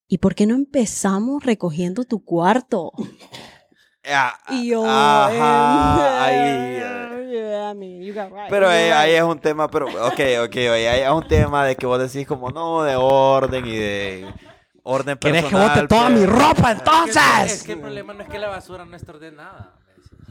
[0.08, 2.92] ¿y por qué no empezamos recogiendo tu cuarto?
[4.06, 7.30] ah, Y yo, ajá, ahí, eh, eh.
[7.32, 9.18] yeah, I mean, you got right, Pero you ahí, got ahí right.
[9.20, 12.28] es un tema, pero, ok, ok, oye, ahí es un tema de que vos decís
[12.28, 14.34] como, no, de orden y de
[14.84, 15.76] orden ¿Querés que personal.
[15.82, 17.64] bote toda mi ropa Es entonces?
[17.64, 19.77] que el problema no es que la basura no esté ordenada.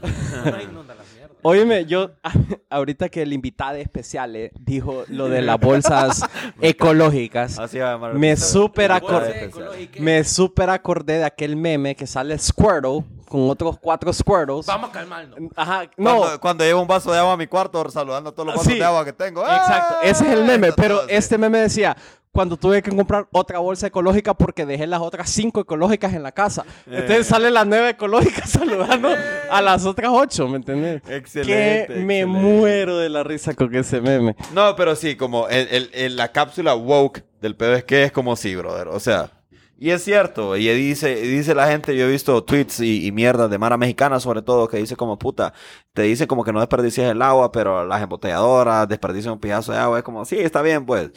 [0.01, 1.33] No inunda la mierda.
[1.41, 2.11] Óyeme, yo
[2.69, 6.23] ahorita que el invitado especial eh, dijo lo de las bolsas
[6.61, 9.51] ecológicas, Así va Me Bolsa acordé.
[9.99, 10.23] me
[10.69, 14.65] acordé de aquel meme que sale Squirtle con otros cuatro Squirtles.
[14.65, 15.37] Vamos a calmarnos.
[15.55, 18.47] Ajá, no, Cuando, cuando llevo un vaso de agua a mi cuarto, saludando a todos
[18.47, 18.79] los vasos Sí.
[18.79, 19.41] de agua que tengo.
[19.43, 20.03] exacto, ¡Ah!
[20.03, 21.95] ese es el meme, Eso pero este meme decía,
[22.37, 26.31] cuando tuve que comprar otra bolsa ecológica porque dejé las otras cinco ecológicas en la
[26.31, 26.63] casa.
[26.85, 27.23] Entonces Eh.
[27.23, 29.09] sale la nueva ecológica saludando
[29.49, 31.01] a las otras ocho, ¿me entiendes?
[31.09, 32.25] Excelente, Que me excelente.
[32.27, 34.35] muero de la risa con ese meme.
[34.53, 38.11] No, pero sí, como el, el- el- la cápsula woke del pedo es que es
[38.11, 38.89] como sí, brother.
[38.89, 39.31] O sea,
[39.79, 40.55] y es cierto.
[40.57, 44.19] Y dice, dice la gente, yo he visto tweets y, y mierdas de Mara Mexicana
[44.19, 45.53] sobre todo, que dice como puta,
[45.93, 49.79] te dice como que no desperdicies el agua, pero las embotelladoras desperdician un pedazo de
[49.79, 49.97] agua.
[49.97, 51.09] Es como, sí, está bien, pues.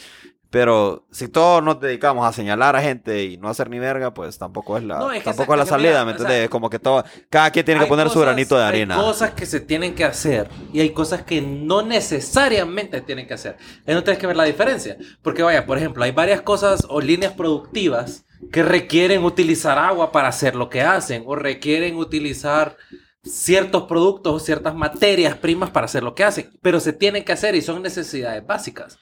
[0.51, 4.37] Pero si todos nos dedicamos a señalar a gente y no hacer ni verga, pues
[4.37, 6.51] tampoco es la, No, es que tampoco es la salida, mira, ¿me o sea, entiendes?
[6.51, 8.97] como que todo, cada quien tiene que poner su cosas- granito de arena.
[8.97, 13.35] Hay cosas que se tienen que hacer y hay cosas que no necesariamente tienen que
[13.35, 13.57] hacer.
[13.87, 14.97] Ahí no tienes que ver la diferencia.
[15.23, 20.29] Porque vaya, por ejemplo, hay varias cosas o líneas productivas que requieren utilizar agua para
[20.29, 22.77] hacer lo que hacen o requieren utilizar
[23.23, 26.51] ciertos productos o ciertas materias primas para hacer lo que hacen.
[26.63, 28.99] Pero se tienen que hacer y son necesidades básicas.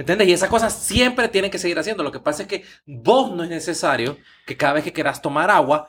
[0.00, 0.28] ¿Me entiendes?
[0.28, 2.02] Y esas cosas siempre tienen que seguir haciendo.
[2.02, 5.50] Lo que pasa es que vos no es necesario que cada vez que quieras tomar
[5.50, 5.88] agua,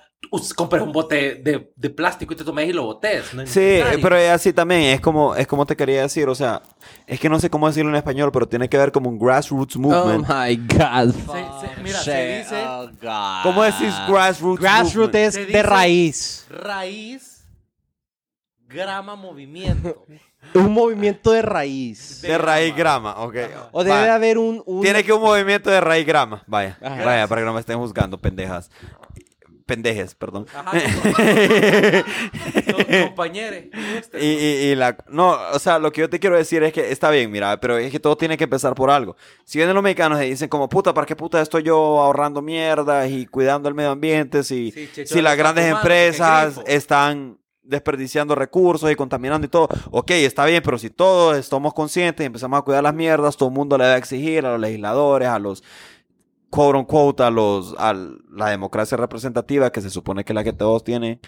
[0.58, 3.34] compres un bote de, de plástico y te tomes y lo botes.
[3.34, 4.02] No Sí, necesario.
[4.02, 6.62] pero es así también, es como, es como te quería decir, o sea,
[7.08, 9.78] es que no sé cómo decirlo en español, pero tiene que ver como un grassroots
[9.78, 10.28] Oh movement.
[10.28, 11.13] my God.
[11.15, 13.43] se- mira, se dice- Oh, God.
[13.43, 15.36] ¿Cómo decís grassroots Grassroot movement?
[15.38, 16.45] es de raíz.
[16.50, 17.45] Raíz,
[18.67, 20.06] grama, movimiento.
[20.54, 22.21] Un movimiento de raíz.
[22.21, 23.36] De raíz grama, ok.
[23.71, 24.15] O debe Va.
[24.15, 24.62] haber un...
[24.65, 26.43] un- Tiene que un movimiento de raíz grama.
[26.47, 27.06] Vaya, Ajá.
[27.06, 28.69] vaya, para que no me estén juzgando, pendejas.
[29.65, 30.47] Pendejes, perdón.
[30.54, 30.71] Ajá,
[32.73, 33.60] Com- compañeros.
[34.19, 34.97] y, y- y la...
[35.08, 37.77] No, o sea, lo que yo te quiero decir es que está bien, mira, pero
[37.77, 39.15] es que todo tiene que empezar por algo.
[39.45, 43.08] Si vienen los mexicanos y dicen como, puta, ¿para qué puta estoy yo ahorrando mierda
[43.08, 46.63] y cuidando el medio ambiente si, Sí, Checho si las grandes empresas grifo.
[46.67, 49.69] están desperdiciando recursos y contaminando y todo?
[49.91, 53.50] Ok, está bien, pero si todos estamos conscientes y empezamos a cuidar las mierdas, todo
[53.50, 55.63] el mundo le va a exigir a los legisladores, a los
[56.50, 60.54] quote unquote, a los a la democracia representativa que se supone que es la que
[60.54, 61.19] todos tienen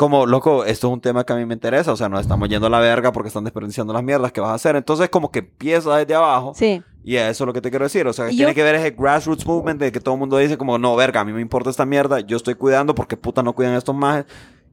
[0.00, 2.48] como, loco, esto es un tema que a mí me interesa, o sea, nos estamos
[2.48, 4.74] yendo a la verga porque están desperdiciando las mierdas que vas a hacer.
[4.74, 6.54] Entonces, como que empieza desde abajo.
[6.54, 6.82] Sí.
[7.04, 8.06] Y eso es lo que te quiero decir.
[8.06, 10.56] O sea, que tiene que ver ese grassroots movement de que todo el mundo dice
[10.56, 13.52] como, no, verga, a mí me importa esta mierda, yo estoy cuidando porque puta no
[13.52, 14.24] cuidan estos más.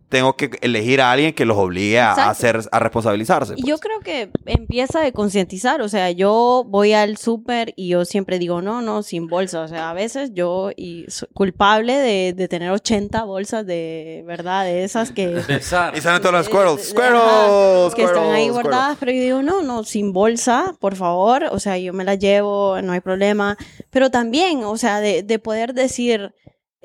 [0.10, 2.32] Tengo que elegir a alguien que los obligue a, Exacto.
[2.32, 3.54] hacer, a responsabilizarse.
[3.58, 3.70] Y pues.
[3.70, 8.40] yo creo que empieza de concientizar, o sea, yo voy al súper y yo siempre
[8.40, 12.48] digo, no, no, sin bolsa, o sea, a veces yo y soy culpable de, de
[12.48, 14.64] tener 80 bolsas de, ¿verdad?
[14.64, 15.42] De esas que...
[15.58, 16.90] Y salen todos los Eh, squirrels.
[16.90, 21.46] Squirrels, que están ahí squirrels, guardadas, pero yo digo, no, no, sin bolsa, por favor,
[21.52, 23.58] o sea, yo me la llevo, no hay problema,
[23.90, 26.34] pero también, o sea, de, de poder decir,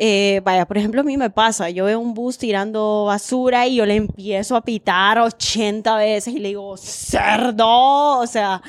[0.05, 3.77] eh, vaya, por ejemplo, a mí me pasa, yo veo un bus tirando basura y
[3.77, 8.63] yo le empiezo a pitar 80 veces y le digo, cerdo, o sea,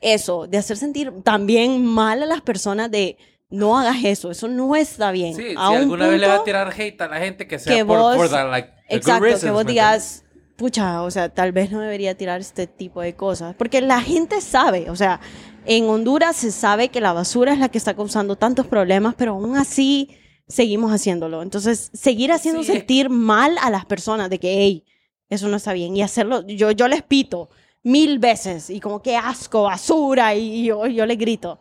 [0.00, 3.16] eso, de hacer sentir también mal a las personas de...
[3.52, 5.34] No hagas eso, eso no está bien.
[5.34, 7.48] Sí, si A un alguna vez le va a punto- tirar hate a la gente
[7.48, 10.24] que sea que por, vos- por the, like, Exacto, reasons, que vos ¿me digas,
[10.56, 13.56] pucha, o sea, tal vez no debería tirar este tipo de cosas.
[13.58, 15.20] Porque la gente sabe, o sea,
[15.66, 19.32] en Honduras se sabe que la basura es la que está causando tantos problemas, pero
[19.32, 20.16] aún así
[20.50, 21.42] seguimos haciéndolo.
[21.42, 24.84] Entonces, seguir haciendo Sí, sentir mal a las personas de que, hey,
[25.30, 25.96] eso no está bien.
[25.96, 27.48] Y hacerlo, yo, yo les pito
[27.82, 31.58] mil veces y como que asco, basura, y yo, yo les grito.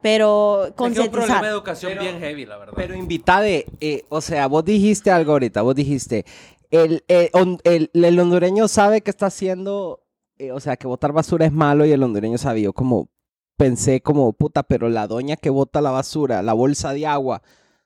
[0.00, 1.44] Pero que es un problema de concientizar.
[1.44, 2.72] educación Pero- bien heavy, la verdad.
[2.76, 6.24] Pero invitade, eh, o sea, vos dijiste algo ahorita, vos dijiste,
[6.70, 10.02] el, eh, hon- el, el hondureño sabe que está haciendo,
[10.38, 13.10] eh, o sea, que botar basura es malo y el hondureño sabía, Yo como
[13.56, 17.42] pensé como, puta, pero la doña que bota la basura, la bolsa de agua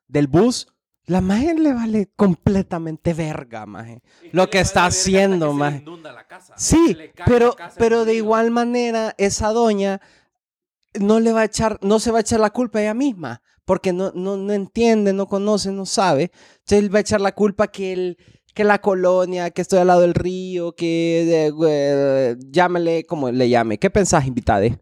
[0.09, 0.69] del bus,
[1.07, 4.03] la maje le vale completamente verga, maje.
[4.33, 5.85] Lo que está haciendo, maje.
[6.57, 10.01] Sí, pero, pero de igual manera, esa doña
[10.99, 13.43] no le va a echar, no se va a echar la culpa a ella misma,
[13.65, 16.33] porque no, no, no entiende, no conoce, no sabe.
[16.59, 18.19] Entonces él va a echar la culpa que el,
[18.57, 23.49] que la colonia, que estoy al lado del río, que eh, eh, llámele como le
[23.49, 23.79] llame.
[23.79, 24.81] ¿Qué pensás, invitade?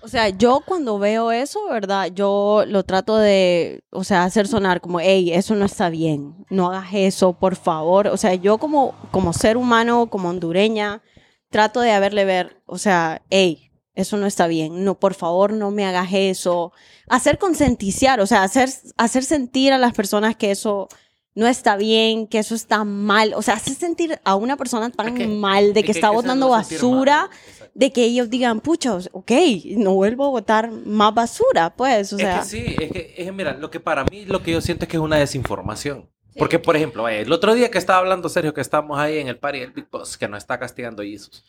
[0.00, 2.10] O sea, yo cuando veo eso, ¿verdad?
[2.14, 6.66] Yo lo trato de, o sea, hacer sonar como, hey, eso no está bien, no
[6.66, 8.08] hagas eso, por favor.
[8.08, 11.02] O sea, yo como, como ser humano, como hondureña,
[11.50, 15.70] trato de haberle ver, o sea, hey, eso no está bien, no, por favor, no
[15.70, 16.72] me hagas eso.
[17.08, 20.88] Hacer concientizar, o sea, hacer, hacer sentir a las personas que eso
[21.34, 23.34] no está bien, que eso está mal.
[23.34, 26.48] O sea, hacer sentir a una persona tan mal de es que, está que botando
[26.48, 27.28] basura
[27.74, 29.32] de que ellos digan, pucha, ok,
[29.76, 32.40] no vuelvo a botar más basura, pues, o sea.
[32.40, 34.60] es que sí, es que, es que mira, lo que para mí, lo que yo
[34.60, 36.08] siento es que es una desinformación.
[36.36, 39.28] Porque, por ejemplo, vaya, el otro día que estaba hablando, Sergio, que estábamos ahí en
[39.28, 41.44] el party del Big Boss, que nos está castigando Jesus.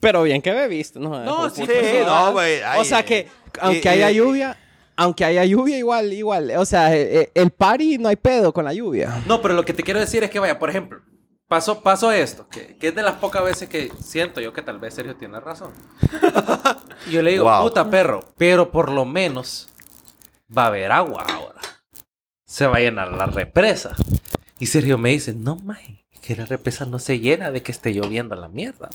[0.00, 1.24] Pero bien que bebiste, ¿no?
[1.24, 1.72] No, sí, Sí,
[2.04, 2.60] no, güey.
[2.78, 3.28] O sea que, eh,
[3.60, 4.56] aunque y- haya y- lluvia,
[4.96, 6.50] aunque haya lluvia, igual, igual.
[6.56, 9.22] O sea, eh, eh, el party no hay pedo con la lluvia.
[9.26, 11.00] No, pero lo que te quiero decir es que, vaya, por ejemplo,
[11.48, 14.78] pasó, pasó esto, que, que es de las pocas veces que siento yo que tal
[14.78, 15.72] vez Sergio tiene razón.
[17.10, 17.62] Yo le digo, Wow.
[17.64, 19.68] puta perro, pero por lo menos
[20.56, 21.60] va a haber agua ahora.
[22.46, 23.94] Se va a llenar la represa.
[24.58, 27.92] Y Sergio me dice, no, maje, que la represa no se llena de que esté
[27.92, 28.90] lloviendo la mierda.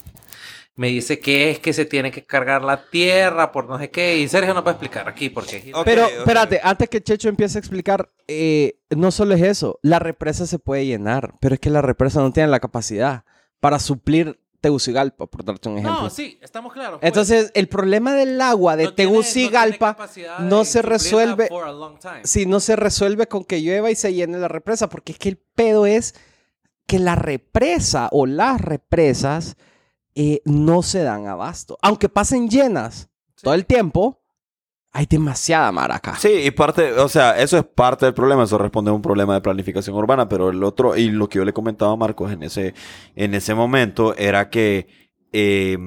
[0.77, 4.17] Me dice que es que se tiene que cargar la tierra por no sé qué.
[4.19, 5.71] Y Sergio nos va a explicar aquí porque...
[5.83, 10.45] Pero, espérate, antes que Checho empiece a explicar, eh, no solo es eso, la represa
[10.45, 13.25] se puede llenar, pero es que la represa no tiene la capacidad
[13.59, 16.01] para suplir Tegucigalpa, por darte un ejemplo.
[16.03, 16.99] No, sí, estamos claros.
[16.99, 17.07] pues.
[17.07, 19.97] Entonces, el problema del agua de No tiene- no tiene Tegucigalpa
[20.41, 21.49] no de se resuelve
[22.23, 25.29] si no se resuelve con que llueva y se llene la represa, porque es que
[25.29, 26.13] el pedo es
[26.85, 29.57] que la represa o las represas
[30.19, 33.07] eh, no se dan abasto, aunque pasen llenas,
[33.39, 34.19] todo el tiempo,
[34.91, 36.15] hay demasiada mar acá.
[36.15, 39.35] Sí, y parte, o sea, eso es parte del problema, eso responde a un problema
[39.35, 42.41] de planificación urbana, pero el otro, y lo que yo le comentaba a Marcos en
[42.41, 42.73] ese,
[43.15, 44.87] en ese momento, era que
[45.33, 45.77] eh,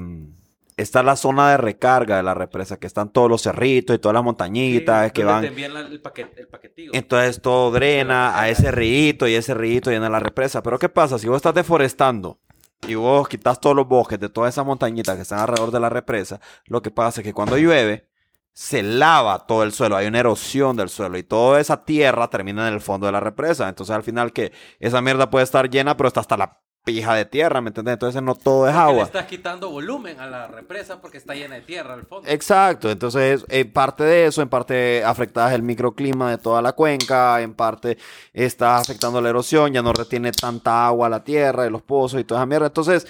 [0.76, 4.14] está la zona de recarga de la represa, que están todos los cerritos y todas
[4.14, 5.44] las montañitas que van.
[5.44, 6.92] el, paquete, el paquetillo.
[6.94, 10.62] Entonces todo drena a ese rito y ese rito llena la represa.
[10.62, 11.18] Pero ¿qué pasa?
[11.18, 12.38] Si vos estás deforestando
[12.86, 15.88] y vos quitas todos los bosques de todas esas montañitas que están alrededor de la
[15.88, 18.08] represa, lo que pasa es que cuando llueve,
[18.52, 22.68] se lava todo el suelo, hay una erosión del suelo y toda esa tierra termina
[22.68, 23.68] en el fondo de la represa.
[23.68, 27.24] Entonces al final que esa mierda puede estar llena, pero está hasta la pija de
[27.24, 27.92] tierra, ¿me entiendes?
[27.94, 29.04] Entonces no todo es Porque Le agua.
[29.04, 32.28] estás quitando volumen a la represa porque está llena de tierra al fondo.
[32.28, 37.40] Exacto, entonces en parte de eso, en parte afectas el microclima de toda la cuenca,
[37.42, 37.98] en parte
[38.32, 42.24] está afectando la erosión, ya no retiene tanta agua la tierra y los pozos y
[42.24, 42.66] toda esa mierda.
[42.68, 43.06] Entonces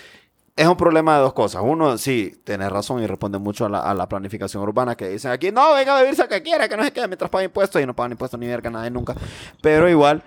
[0.56, 1.62] es un problema de dos cosas.
[1.64, 5.30] Uno, sí, tenés razón y responde mucho a la, a la planificación urbana que dicen
[5.30, 7.86] aquí, no, venga a vivirse que quiera, que no se quede mientras paga impuestos y
[7.86, 9.14] no pagan impuestos ni verga nadie nunca.
[9.62, 10.22] Pero igual,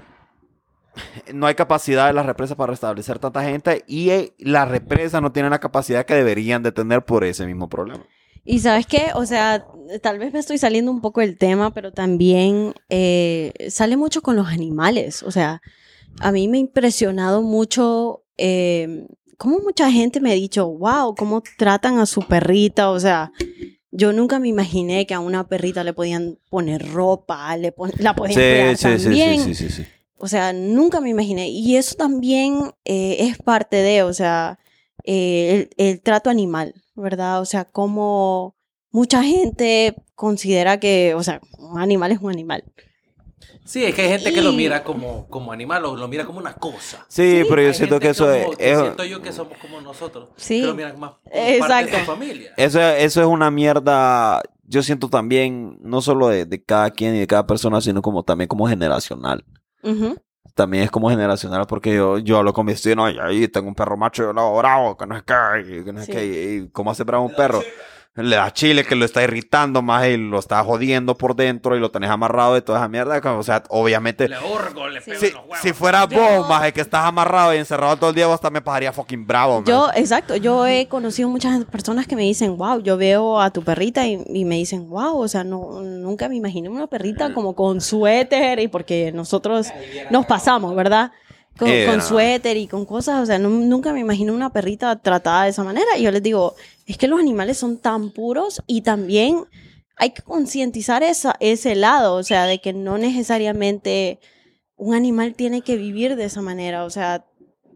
[1.33, 5.31] no hay capacidad de las represas para restablecer tanta gente y eh, las represas no
[5.31, 8.03] tienen la capacidad que deberían de tener por ese mismo problema.
[8.45, 9.65] Y sabes qué, o sea,
[10.01, 14.35] tal vez me estoy saliendo un poco del tema, pero también eh, sale mucho con
[14.35, 15.23] los animales.
[15.23, 15.61] O sea,
[16.19, 21.41] a mí me ha impresionado mucho eh, cómo mucha gente me ha dicho, wow, cómo
[21.57, 22.89] tratan a su perrita.
[22.89, 23.31] O sea,
[23.91, 28.13] yo nunca me imaginé que a una perrita le podían poner ropa, le pon- la
[28.13, 29.39] podían cuidar también.
[29.39, 29.85] sí, sí, sí.
[30.17, 31.49] O sea, nunca me imaginé.
[31.49, 34.59] Y eso también eh, es parte de, o sea,
[35.03, 37.41] eh, el, el trato animal, ¿verdad?
[37.41, 38.55] O sea, como
[38.91, 42.63] mucha gente considera que, o sea, un animal es un animal.
[43.65, 46.37] Sí, es que hay gente que lo mira como, como animal o lo mira como
[46.39, 47.05] una cosa.
[47.07, 49.79] Sí, Sí, pero yo siento que eso es, como- es- Siento yo que somos como
[49.81, 50.29] nosotros.
[50.35, 50.59] Sí.
[50.61, 51.99] Que lo miran más como parte de Exacto.
[51.99, 52.51] su familia.
[52.57, 57.19] eso, eso es una mierda, yo siento también, no solo de, de cada quien y
[57.19, 59.45] de cada persona, sino como también como generacional.
[59.83, 60.15] Ujú.
[60.55, 63.75] También es como generacional porque yo, yo hablo con mis vecinos y ahí tengo un
[63.75, 65.33] perro macho yo lo hago bravo, que no es que,
[65.67, 66.11] y que no es Sí.
[66.11, 67.61] que, y, y cómo hace bravo un perro.
[68.15, 71.79] Le da chile que lo está irritando más y lo está jodiendo por dentro y
[71.79, 73.19] lo tenés amarrado de toda esa mierda.
[73.35, 75.57] O sea, obviamente, Le le pego si, en los huevos.
[75.63, 78.63] si fuera Yo- vos, más que estás amarrado y encerrado todo el día, vos también
[78.63, 79.65] pasaría fucking bravo, man.
[79.65, 83.63] Yo, exacto, yo he conocido muchas personas que me dicen, wow, yo veo a tu
[83.63, 87.55] perrita y, y me dicen, wow, o sea, no, nunca me imaginé una perrita como
[87.55, 89.69] con suéter y porque nosotros
[90.11, 91.11] nos pasamos, ¿verdad?
[91.57, 95.43] Con, Eh, suéter y con cosas, o sea, nu- nunca me imaginé una perrita tratada
[95.43, 95.97] de esa manera.
[95.97, 96.55] Y yo les digo,
[96.87, 99.45] es que los animales son tan puros y también
[99.95, 104.19] hay que concientizar esa, ese lado, o sea, de que no necesariamente
[104.75, 107.23] un animal tiene que vivir de esa manera, o sea,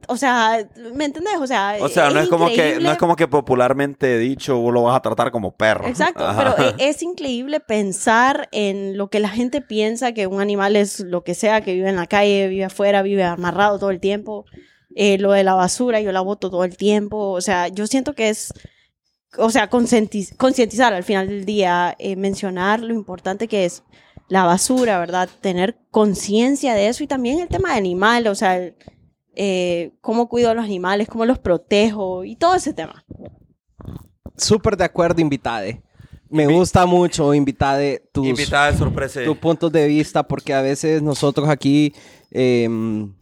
[0.08, 1.36] o sea, ¿me entendés?
[1.40, 4.74] O sea, O sea, no es como que, no es como que popularmente dicho, vos
[4.74, 5.88] lo vas a tratar como perro.
[5.88, 6.56] Exacto, Ajá.
[6.58, 11.00] pero e- es increíble pensar en lo que la gente piensa que un animal es
[11.00, 14.46] lo que sea, que vive en la calle, vive afuera, vive amarrado todo el tiempo.
[14.96, 17.32] Eh, lo de la basura, yo la boto todo el tiempo.
[17.32, 18.52] O sea, yo siento que es,
[19.38, 23.84] o sea, concientiz- concientizar al final del día, eh, mencionar lo importante que es
[24.30, 25.30] la basura, ¿verdad?
[25.42, 28.76] Tener conciencia de eso y también el tema de animal, o sea, el,
[29.40, 33.06] eh, cómo cuido a los animales, cómo los protejo y todo ese tema.
[34.36, 35.84] Súper de acuerdo, invitade.
[36.30, 39.24] Me gusta mucho, invitade, tus, Invitada de sorpresa.
[39.24, 41.94] tus puntos de vista, porque a veces nosotros aquí
[42.32, 43.14] em,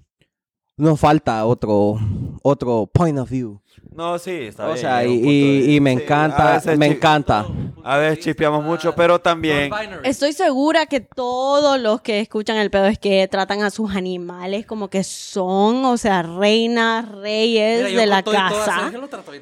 [0.78, 1.99] nos falta otro,
[2.41, 3.62] otro point of view.
[3.93, 4.80] No, sí, está O bien.
[4.80, 7.45] sea, es un y, me Sí, encanta, me encanta.
[7.84, 9.71] A veces chispeamos mucho, pero también-.
[10.04, 14.65] Estoy segura que todos los que escuchan el pedo es que tratan a sus animales
[14.65, 18.91] como que son, o sea, reinas, reyes Mira, de la y casa.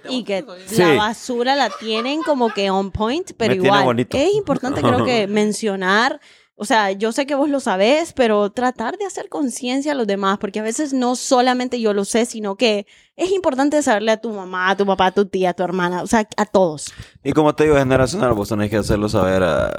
[0.10, 0.46] Y que.
[0.68, 0.82] Sí.
[0.82, 4.00] la basura la tienen como que on point, pero Me igual.
[4.00, 6.20] Es importante creo que mencionar,
[6.56, 10.06] o sea, yo sé que vos lo sabés, pero tratar de hacer conciencia a los
[10.06, 12.86] demás, porque a veces no solamente yo lo sé, sino que
[13.16, 16.04] es importante saberle a tu mamá, a tu papá, a tu tía, a tu hermana,
[16.04, 16.94] o sea, a todos.
[17.24, 19.74] Y como te digo, generacional, vos tenés que hacerlo saber a,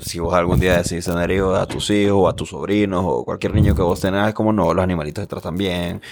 [0.00, 3.24] si vos algún día decís tener hijos, a tus hijos, o a tus sobrinos, o
[3.24, 6.02] cualquier niño que vos tengas, es como no, los animalitos se tratan bien.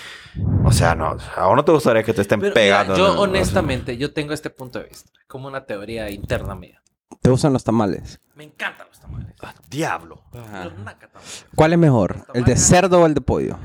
[0.64, 2.96] O sea, no, a vos no te gustaría que te estén Pero, mira, pegando.
[2.96, 3.20] yo ¿no?
[3.20, 5.10] honestamente, yo tengo este punto de vista.
[5.26, 6.82] Como una teoría interna mía.
[7.20, 8.20] ¿Te gustan los tamales?
[8.34, 9.34] Me encantan los tamales.
[9.40, 10.22] Ah, Diablo.
[10.32, 11.46] Los naca tamales.
[11.54, 12.26] ¿Cuál es mejor?
[12.34, 13.58] ¿El de cerdo o el de pollo?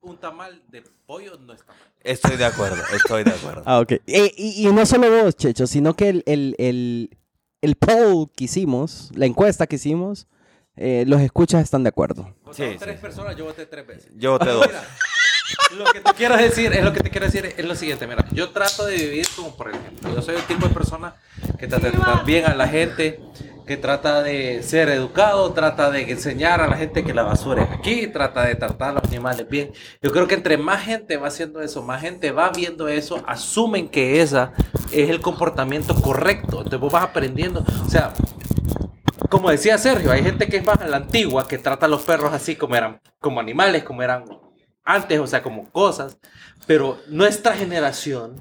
[0.00, 1.82] Un tamal de pollo no está mal.
[2.00, 3.62] Estoy de acuerdo, estoy de acuerdo.
[3.66, 3.92] Ah, ok.
[4.06, 7.18] Eh, y, y no solo vos, Checho, sino que el, el, el,
[7.60, 10.28] el poll que hicimos, la encuesta que hicimos,
[10.76, 12.32] eh, los escuchas están de acuerdo.
[12.52, 13.02] Sí, tres sí.
[13.02, 14.12] personas, yo voté tres veces.
[14.14, 14.66] Yo voté dos.
[14.66, 14.82] Mira,
[15.76, 18.24] Lo que te quiero decir, es lo que te quiero decir, es lo siguiente, mira,
[18.32, 21.14] yo trato de vivir como por ejemplo, yo soy el tipo de persona
[21.58, 23.20] que trata de tratar bien a la gente,
[23.66, 27.70] que trata de ser educado, trata de enseñar a la gente que la basura es
[27.70, 29.72] aquí, trata de tratar a los animales bien.
[30.00, 33.88] Yo creo que entre más gente va haciendo eso, más gente va viendo eso, asumen
[33.88, 34.52] que esa
[34.92, 36.58] es el comportamiento correcto.
[36.58, 38.12] Entonces vos vas aprendiendo, o sea,
[39.28, 42.02] como decía Sergio, hay gente que es más a la antigua, que trata a los
[42.02, 44.24] perros así como eran, como animales, como eran
[44.84, 46.18] antes, o sea, como cosas.
[46.66, 48.36] Pero nuestra generación,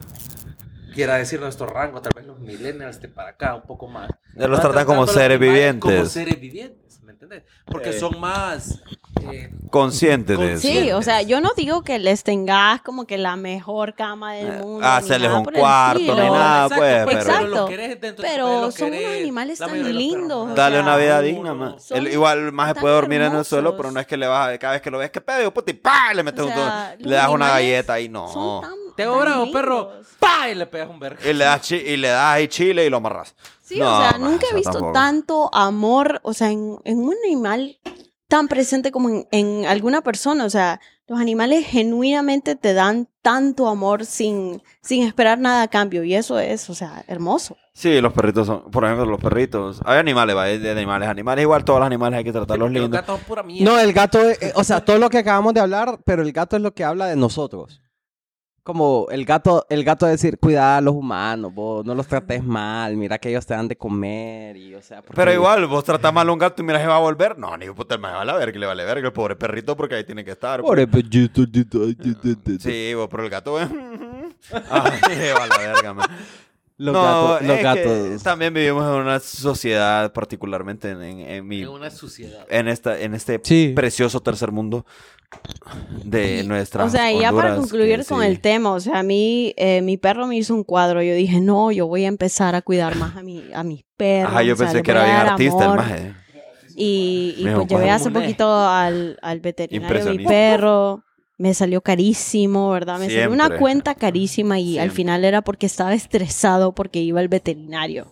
[0.96, 4.10] quiera decir nuestro rango, tal vez los millennials de para acá, un poco más.
[4.36, 6.12] Ya los van tratan como seres animales Como vivientes.
[6.14, 7.43] seres vivientes, ¿me entiendes?
[7.66, 8.00] Porque Eh.
[8.00, 8.82] son más...
[9.32, 10.62] eh, Conscientes de eso.
[10.62, 14.48] Sí, o sea, yo no digo que les tengas como que la mejor cama del
[14.48, 14.80] Eh, mundo.
[14.82, 16.16] ni hacerles nada un por el cuarto, estilo.
[16.16, 19.22] ni nada, exacto, pues, pero pero- querés Pero son unos querés.
[19.22, 20.54] animales La tan lindos, no.
[20.54, 23.70] o Dale sea, una vida digna, El- igual más se puede dormir en el suelo,
[23.70, 23.78] hermosos.
[23.78, 25.72] pero no es que le vas a, cada vez que lo ves, que pedo, puta,
[25.72, 26.14] y ¡pa!
[26.14, 28.28] Le metes O un sea, le das una animales galleta y no.
[28.32, 29.91] son tan- Te tan obra perro.
[30.20, 30.50] ¡pa!
[30.50, 31.20] Y le pegas un verga.
[31.30, 33.36] Y le das chi- y le das ahí chile y lo amarras.
[33.62, 34.93] Sí, No, o sea, man, nunca he eso visto tampoco.
[34.93, 37.78] tanto amor, o sea, en, en un animal
[38.28, 40.46] tan presente como en, en alguna persona.
[40.46, 46.04] O sea, los animales genuinamente te dan tanto amor sin, sin esperar nada a cambio.
[46.04, 47.58] Y eso es, o sea, hermoso.
[47.74, 49.82] Sí, los perritos son, por ejemplo, los perritos.
[49.84, 51.43] Hay animales, va, hay de animales, animales.
[51.43, 52.91] Igual todos los animales hay que tratarlos Los lindos.
[53.02, 53.70] gatos son pura mierda.
[53.72, 56.56] No, el gato, eh, o sea, todo lo que acabamos de hablar, pero el gato
[56.56, 57.82] es lo que habla de nosotros.
[58.66, 62.97] Como el gato, el gato decir, cuida a los humanos, vos no los trates mal,
[62.97, 66.11] mira que ellos te dan de comer y, o sea, porque- Pero igual, vos tratás
[66.11, 67.38] mal a un gato y mira, se va a volver.
[67.38, 69.93] No, ni puta, me va a la verga, le vale verga el pobre perrito porque
[69.93, 70.61] ahí tiene que estar.
[70.61, 70.68] pues.
[70.68, 71.43] Pobre pellito,
[72.59, 73.68] Sí, vos, pero el gato, eh.
[74.72, 76.07] Ay, se va a la verga, man.
[76.78, 78.23] Los no, gatos, los es que gatos.
[78.23, 82.45] también vivimos en una sociedad, particularmente en, en- en mi, Es una suciedad.
[82.49, 83.71] en esta, en este Sí.
[83.73, 84.86] precioso tercer mundo
[86.03, 86.84] de nuestra.
[86.84, 89.97] O sea, y ya para concluir con el tema, o sea, a mí, eh, mi
[89.97, 91.01] perro me hizo un cuadro.
[91.01, 94.32] Yo dije, no, yo voy a empezar a cuidar más a, mi, a mis perros.
[94.32, 95.78] Ajá, yo o sea, pensé les que era bien artista el amor.
[95.78, 96.13] maje.
[96.78, 98.23] Y, y pues llevé "Cuadro hace Monet".
[98.23, 101.03] poquito al, al veterinario mi perro.
[101.38, 102.98] Me salió carísimo, ¿verdad?
[103.00, 107.28] Me salió una cuenta carísima y al final era porque estaba estresado porque iba al
[107.28, 108.08] veterinario.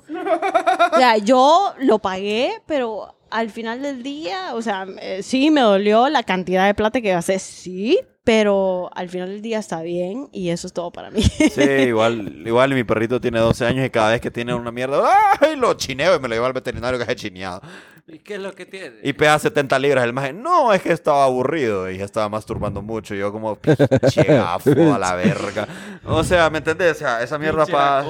[0.92, 5.62] O sea, yo lo pagué, pero al final del día, o sea, eh, sí me
[5.62, 10.30] dolió la cantidad de plata que gasté, sí, pero al final del día está bien
[10.32, 11.22] y eso es todo para mí.
[11.22, 15.02] Sí, igual, igual mi perrito tiene 12 años y cada vez que tiene una mierda,
[15.42, 15.56] ¡ay!
[15.56, 17.62] Lo chineo y me lo llevo al veterinario que es chineado.
[18.06, 18.98] ¿Y qué es lo que tiene?
[19.02, 20.34] Y pesa 70 libras el maje.
[20.34, 23.16] No, es que estaba aburrido y ya estaba masturbando mucho.
[23.16, 25.68] Y yo como, pinche gafo a la verga.
[26.06, 26.98] O sea, ¿me entendés?
[26.98, 28.06] O sea, esa mierda para...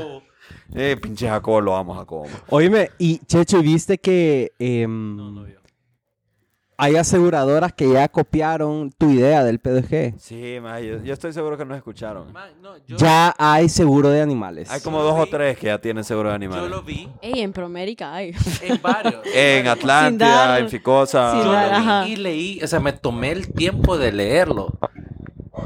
[0.75, 2.27] Eh, pinche Jacobo, lo amo, Jacobo.
[2.49, 5.62] Oíme, y Checho, ¿viste que em, No, no vio.
[6.77, 10.15] Hay aseguradoras que ya copiaron tu idea del PDG?
[10.19, 12.31] Sí, maje, yo, yo estoy seguro que nos escucharon.
[12.33, 14.69] Man, no, yo, Ya hay seguro de animales.
[14.71, 16.69] Hay como dos o tres que ya tienen seguro de yo animales.
[16.69, 18.33] lo vi Ey, en Promérica hay.
[18.61, 19.21] en varios.
[19.33, 19.67] En.
[19.67, 21.31] Atlántida, dar- en Ficosa.
[21.33, 22.07] sin Yo dar- lo vi ajá.
[22.07, 24.73] y leí, o sea, me tomé el tiempo de leerlo.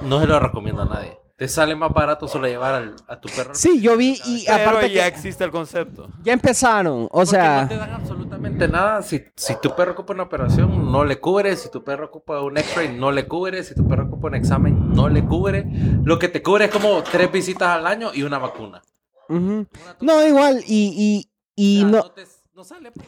[0.04, 1.18] No se lo recomiendo a nadie.
[1.38, 3.54] Te sale más barato solo llevar al- a tu perro.
[3.54, 6.10] Sí, yo vi y Pero aparte ya que existe el concepto.
[6.24, 9.04] ya empezaron, o Porque sea, no te dan absolutamente nada.
[9.04, 11.56] Si, si tu perro ocupa una operación, no le cubre.
[11.56, 13.64] Si tu perro ocupa un X-ray, no le cubre.
[13.64, 15.64] Si tu perro ocupa un examen, no le cubre.
[16.04, 18.82] Lo que te cubre es como tres visitas al año y una vacuna.
[19.30, 19.68] Una
[20.02, 22.26] no igual y y, y no, te-
[22.56, 22.92] no sale.
[22.92, 23.08] pues.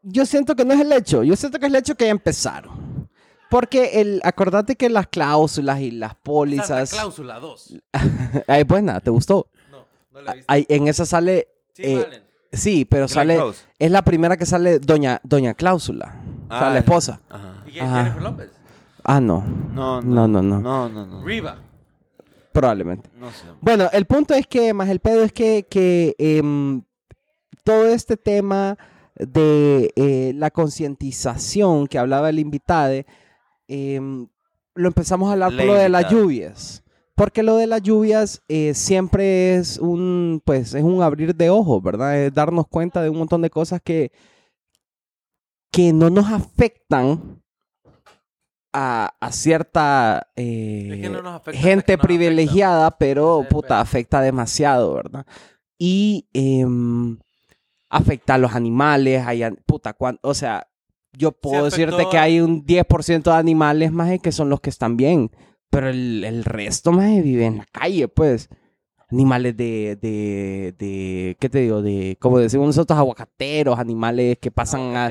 [0.00, 2.12] yo siento que no es el hecho, yo siento que es el hecho que ya
[2.12, 2.91] empezaron.
[3.52, 7.74] Porque el, acordate que las cláusulas y las pólizas, Cláusula 2.
[8.48, 9.46] ay, buena, ¿te gustó?
[9.70, 10.52] No, no la he visto.
[10.74, 12.22] En esa sale, Sí, eh, valen.
[12.50, 13.64] sí, pero sale, Close.
[13.78, 17.20] es la primera que sale Doña, Doña Cláusula, o sea, Ah, la esposa.
[17.28, 17.64] Ajá.
[17.70, 17.78] ¿Y?
[17.78, 17.96] Ajá.
[18.04, 18.50] Jennifer López?
[19.04, 19.44] Ah, no,
[19.74, 20.58] No, No, no, no.
[20.58, 21.22] No, no, no.
[21.22, 21.58] Riva.
[22.52, 23.10] probablemente.
[23.18, 23.44] No sé.
[23.60, 26.82] Bueno, el punto es que, más el pedo es que, que em,
[27.64, 28.78] todo este tema
[29.16, 32.94] de eh, la concientización que hablaba el invitado,
[33.72, 34.28] em,
[34.74, 36.82] lo empezamos a hablar La por lo de las lluvias.
[37.14, 41.82] Porque lo de las lluvias eh, siempre es un, pues, es un abrir de ojos,
[41.82, 42.16] ¿verdad?
[42.18, 44.10] Es darnos cuenta de un montón de cosas que,
[45.70, 47.42] que no nos afectan
[48.72, 53.80] a, a cierta eh, Es que no nos afecta hasta que gente privilegiada, pero puta,
[53.80, 55.26] afecta demasiado, ¿verdad?
[55.78, 57.18] Y em,
[57.90, 60.66] afecta a los animales, hay, puta, cuan- o sea,
[61.16, 64.96] yo puedo decirte que hay un 10% de animales más que son los que están
[64.96, 65.30] bien,
[65.70, 68.48] pero el, el resto más vive en la calle, pues.
[69.10, 71.82] Animales de, de, de, ¿qué te digo?
[71.82, 75.08] De, como decimos nosotros, aguacateros, animales que pasan a,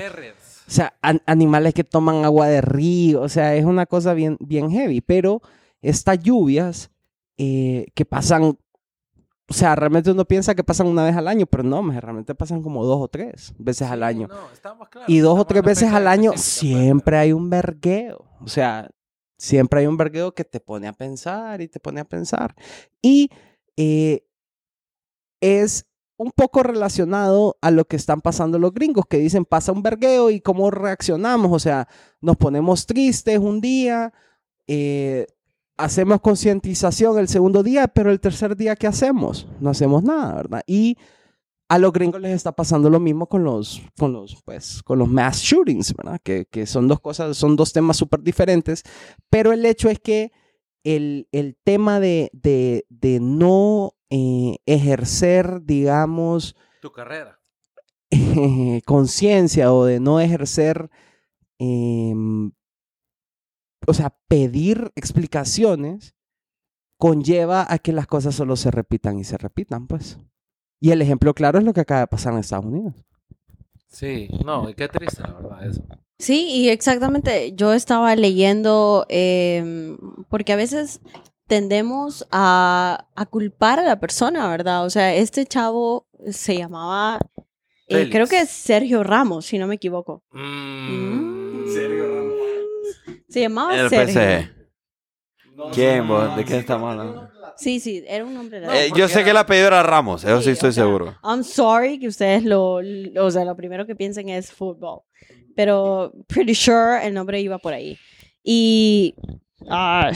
[0.68, 4.38] o sea, an- animales que toman agua de río, o sea, es una cosa bien,
[4.40, 5.42] bien heavy, pero
[5.84, 6.90] estas lluvias
[7.38, 8.58] eh, que pasan,
[9.52, 12.62] o sea, realmente uno piensa que pasan una vez al año, pero no, realmente pasan
[12.64, 14.30] como dos o tres veces al año.
[14.30, 16.42] No, estamos claros, Y dos o tres veces al año pues.
[16.42, 18.24] siempre hay un vergueo.
[18.40, 18.90] O sea,
[19.38, 22.56] siempre hay un vergueo que te pone a pensar y te pone a pensar.
[23.02, 23.30] Y
[23.76, 24.26] eh,
[25.42, 25.86] es
[26.16, 30.30] un poco relacionado a lo que están pasando los gringos, que dicen pasa un vergueo
[30.30, 31.52] y cómo reaccionamos.
[31.52, 31.90] O sea,
[32.22, 34.14] nos ponemos tristes un día,
[34.66, 35.28] eh,
[35.84, 39.48] hacemos concientización el segundo día, pero el tercer día, ¿qué hacemos?
[39.60, 40.64] No hacemos nada, ¿verdad?
[40.68, 40.98] Y
[41.70, 45.08] a los gringos les está pasando lo mismo con los, con los, pues, con los
[45.08, 46.20] mass shootings, ¿verdad?
[46.24, 48.84] Que, que son dos cosas, son dos temas súper diferentes,
[49.30, 50.32] pero el hecho es que
[50.84, 57.40] el, el tema de, de, de no eh, ejercer, digamos, Tu carrera.
[58.86, 60.90] conciencia o de no ejercer,
[61.58, 62.52] em,
[63.88, 66.16] o sea, pedir explicaciones,
[66.98, 70.20] conlleva a que las cosas solo se repitan y se repitan, pues.
[70.80, 72.94] Y el ejemplo claro es lo que acaba de pasar en Estados Unidos.
[73.88, 75.84] Sí, no, y qué triste, la verdad, eso.
[76.18, 79.98] Sí, y exactamente, yo estaba leyendo, em,
[80.30, 81.02] porque a veces
[81.48, 84.86] tendemos a, a culpar a la persona, ¿verdad?
[84.86, 87.20] O sea, este chavo se llamaba,
[87.88, 90.24] eh, creo que es Sergio Ramos, si no me equivoco.
[90.32, 91.66] Mm.
[93.32, 94.22] Se llamaba El Sergio.
[94.22, 95.72] PSG.
[95.74, 96.36] ¿Quién, vos?
[96.36, 97.30] ¿De qué estamos hablando?
[97.58, 100.24] Sí, sí, era un nombre No, Eh, yo sé era- que el apellido era Ramos,
[100.24, 101.16] eso sí, Sí, estoy o sea, seguro.
[101.24, 105.02] I'm sorry que ustedes lo, lo- o sea, lo primero que piensen es fútbol.
[105.56, 107.98] Pero pretty sure el nombre iba por ahí.
[108.44, 109.14] Y
[109.70, 110.12] ah,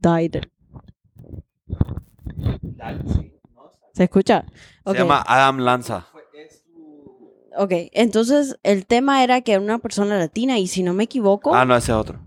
[0.00, 0.42] died.
[3.92, 4.44] ¿Se escucha?
[4.84, 4.96] Se Ok.
[4.96, 6.06] llama Adam Lanza.
[7.56, 11.54] Ok, entonces el tema era que era una persona latina y si no me equivoco,
[11.54, 12.18] Ah, no, ese es otro.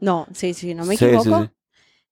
[0.00, 1.50] no, sí, si no me Sí, sí, equivoco, sí.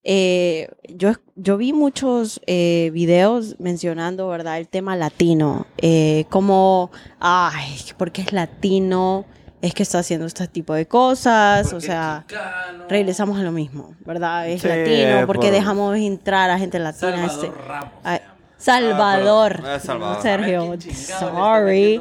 [0.04, 4.58] eh, yo, yo vi muchos eh, videos mencionando, ¿verdad?
[4.58, 9.24] El tema latino, eh, como, ay, porque es latino,
[9.62, 12.84] es que está haciendo este tipo de cosas, o sea, chicano.
[12.88, 14.48] regresamos a lo mismo, ¿verdad?
[14.48, 17.26] Es Sí, latino, porque por- dejamos entrar a gente latina.
[17.26, 17.90] este- Ramos.
[18.04, 18.20] a-.
[18.66, 20.22] Salvador, Ah, Salvador.
[20.22, 20.74] Sergio,
[21.20, 22.00] sorry.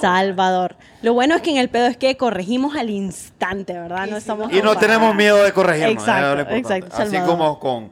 [0.00, 0.74] Salvador.
[1.02, 4.08] Lo bueno es que en el pedo es que corregimos al instante, ¿verdad?
[4.08, 5.92] No estamos Y no tenemos miedo de corregirnos.
[6.02, 6.74] Exacto, es lo importante.
[6.76, 7.36] exacto, Así Salvador.
[7.38, 7.90] como con,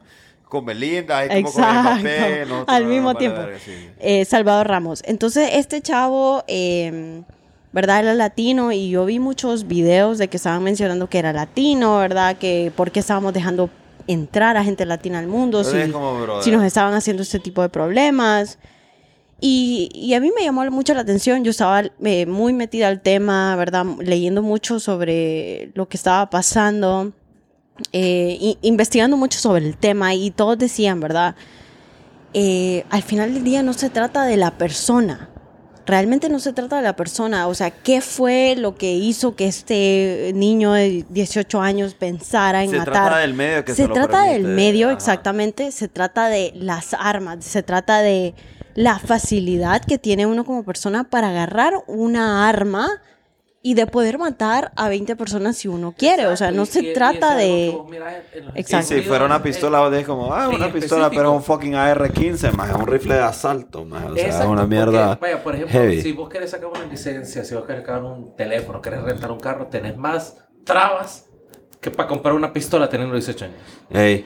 [0.49, 2.39] con Belinda, y como con Exacto, Mbappé.
[2.45, 3.39] nosotros al no mismo tiempo.
[3.39, 3.89] verga, sí.
[3.99, 5.01] Eh, Salvador Ramos.
[5.05, 7.21] Entonces, este chavo, eh,
[7.71, 7.99] ¿verdad?
[8.01, 12.35] Era latino y yo vi muchos videos de que estaban mencionando que era latino, ¿verdad?
[12.37, 13.69] Que por qué estábamos dejando
[14.09, 18.57] entrar a gente latina al mundo, si, nos estaban haciendo este tipo de problemas.
[19.39, 23.01] Y, y a mí me llamó mucho la atención, yo estaba eh, muy metida al
[23.01, 23.85] tema, ¿verdad?
[23.99, 27.13] Leyendo mucho sobre lo que estaba pasando,
[27.93, 31.35] eh, investigando mucho sobre el tema y todos decían, ¿verdad?
[32.33, 35.29] Eh, al final del día no se trata de la persona,
[35.89, 39.47] realmente no se trata de la persona, o sea, ¿qué fue lo que hizo que
[39.47, 42.93] este niño de 18 años pensara en Se matar?
[42.93, 44.95] trata del medio que se, se lo trata del medio, ajá.
[44.95, 45.71] exactamente.
[45.71, 47.43] Se trata de las armas.
[47.43, 48.35] Se trata de
[48.75, 52.87] la facilidad que tiene uno como persona para agarrar una arma
[53.61, 56.27] y de poder matar a 20 personas si uno quiere.
[56.27, 57.71] o sea, no Exacto, se y trata es que de...
[58.41, 58.87] los Y Exacto.
[58.87, 61.53] si fuera una pistola, vos decís como, ah, una pistola, pero es un específico.
[61.55, 64.05] fucking AR-15, más es un rifle de asalto, más.
[64.11, 66.01] O sea, es Exacto, una porque, mierda vaya, por ejemplo, heavy.
[66.01, 69.39] si vos querés sacar una licencia, si vos querés sacar un teléfono, querés rentar un
[69.39, 71.25] carro, tenés más trabas
[71.81, 73.57] que para comprar una pistola teniendo 18 años.
[73.89, 74.25] Ey.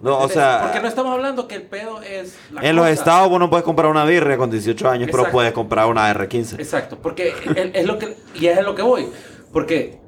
[0.00, 2.36] No, o Porque sea, no estamos hablando que el pedo es.
[2.52, 5.52] la en los estados vos no puedes comprar una birria con 18 años, pero puedes
[5.52, 6.54] comprar una AR-15.
[6.60, 8.16] Exacto, porque el- es lo que.
[8.34, 9.08] Y es lo que voy.
[9.52, 9.98] Porque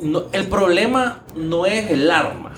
[0.00, 2.52] no- el problema no es el arma.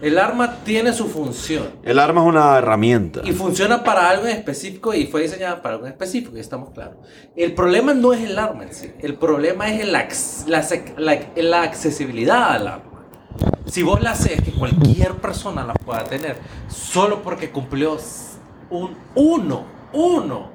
[0.00, 1.70] El arma tiene su función.
[1.82, 3.20] El arma es una herramienta.
[3.24, 6.70] Y funciona para algo en específico y fue diseñada para algo en específico, y estamos
[6.70, 6.94] claros.
[7.34, 10.06] El problema no es el arma en sí, el problema es el la,
[10.98, 12.87] la- la accesibilidad al arma.
[13.66, 17.98] Si vos la haces que cualquier persona la pueda tener, solo porque cumplió
[18.70, 20.50] un uno, uno,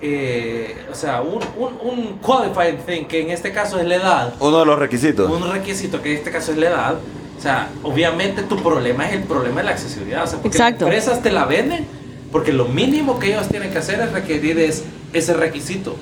[0.00, 4.34] eh, o sea, un, un, un qualifying thing, que en este caso es la edad,
[4.40, 5.30] Uno de los requisitos.
[5.30, 6.94] un requisito que en este caso es la edad.
[7.36, 10.24] O sea, obviamente tu problema es el problema de la accesibilidad.
[10.24, 10.84] O sea, porque Exacto.
[10.86, 11.86] las empresas te la venden
[12.32, 15.96] porque lo mínimo que ellos tienen que hacer es requerir es ese requisito.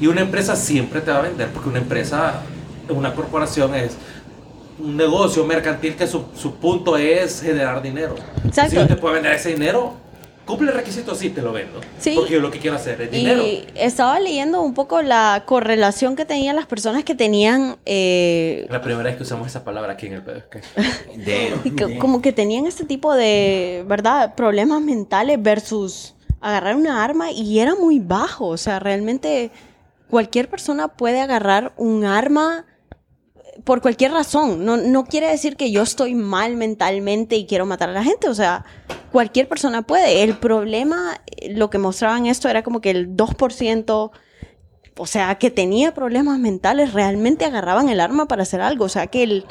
[0.00, 2.42] Y una empresa siempre te va a vender porque una empresa,
[2.88, 3.92] una corporación es
[4.82, 8.16] un negocio mercantil que su, su punto es generar dinero.
[8.44, 8.70] Exacto.
[8.70, 9.94] Si no te puede vender ese dinero,
[10.44, 11.80] cumple requisitos, sí, te lo vendo.
[11.98, 12.14] Sí.
[12.16, 13.42] Porque yo lo que quiero hacer es dinero.
[13.42, 18.80] Y estaba leyendo un poco la correlación que tenían las personas que tenían, eh, La
[18.80, 21.98] primera vez que usamos esa palabra aquí en el PDK.
[21.98, 24.34] como que tenían este tipo de, ¿verdad?
[24.34, 28.48] Problemas mentales versus agarrar una arma y era muy bajo.
[28.48, 29.52] O sea, realmente
[30.10, 32.66] cualquier persona puede agarrar un arma
[33.64, 34.64] por cualquier razón.
[34.64, 38.28] No, no quiere decir que yo estoy mal mentalmente y quiero matar a la gente.
[38.28, 38.64] O sea,
[39.10, 40.22] cualquier persona puede.
[40.22, 44.10] El problema, eh, lo que mostraban esto era como que el 2%,
[44.98, 48.84] o sea, que tenía problemas mentales, realmente agarraban el arma para hacer algo.
[48.86, 49.44] O sea, que el,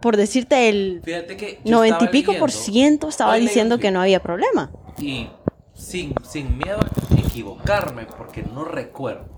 [0.00, 1.60] por decirte, el Fíjate que.
[1.64, 4.70] yo 90 y estaba pico por ciento estaba diciendo que no había problema.
[4.98, 5.28] Y
[5.74, 9.34] sin, sin miedo a equivocarme, porque no recuerdo.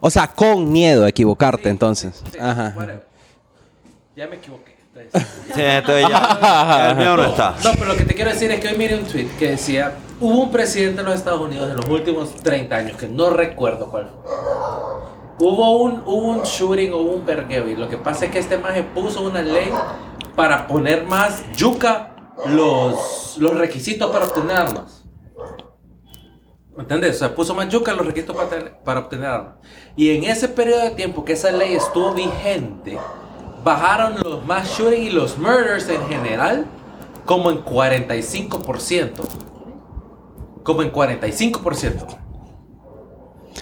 [0.00, 2.22] O sea, con miedo a equivocarte, Sí, entonces.
[2.32, 2.72] sí, Ajá.
[2.76, 3.13] whatever.
[4.16, 4.76] Ya me equivoqué.
[4.94, 7.54] entonces- Sí, entonces ya, el mío no está.
[7.64, 9.94] No, pero lo que te quiero decir es que hoy miré un tweet que decía:
[10.20, 13.90] hubo un presidente de los Estados Unidos en los últimos 30 años, que no recuerdo
[13.90, 14.34] cuál fue.
[15.48, 18.56] Hubo un, hubo un shooting o un vergueo, y lo que pasa es que este
[18.56, 19.68] maje puso una ley
[20.36, 22.14] para poner más yuca
[22.46, 25.04] los, los requisitos para obtener armas.
[26.76, 27.16] ¿Me entiendes?
[27.16, 29.54] O sea, puso más yuca los requisitos para, tener- para obtener armas.
[29.96, 32.96] Y en ese periodo de tiempo que esa ley estuvo vigente,
[33.64, 36.66] bajaron los mass shooting y los murders en general
[37.24, 39.10] como en 45%.
[40.62, 42.18] Como en 45%.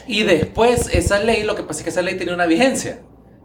[0.07, 3.01] Y después esa ley, lo que pasa es que esa ley tenía una vigencia.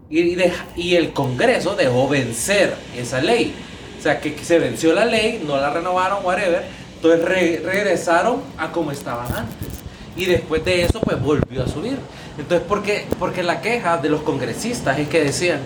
[0.09, 3.53] Y, deja- y el Congreso dejó vencer esa ley.
[3.99, 6.63] O sea, que, se venció la ley, no la renovaron, whatever.
[6.95, 9.67] Entonces re- regresaron a como estaban antes.
[10.15, 11.97] Y después de eso, pues volvió a subir.
[12.39, 13.05] Entonces, ¿por qué?
[13.19, 15.59] Porque la queja de los congresistas es que decían,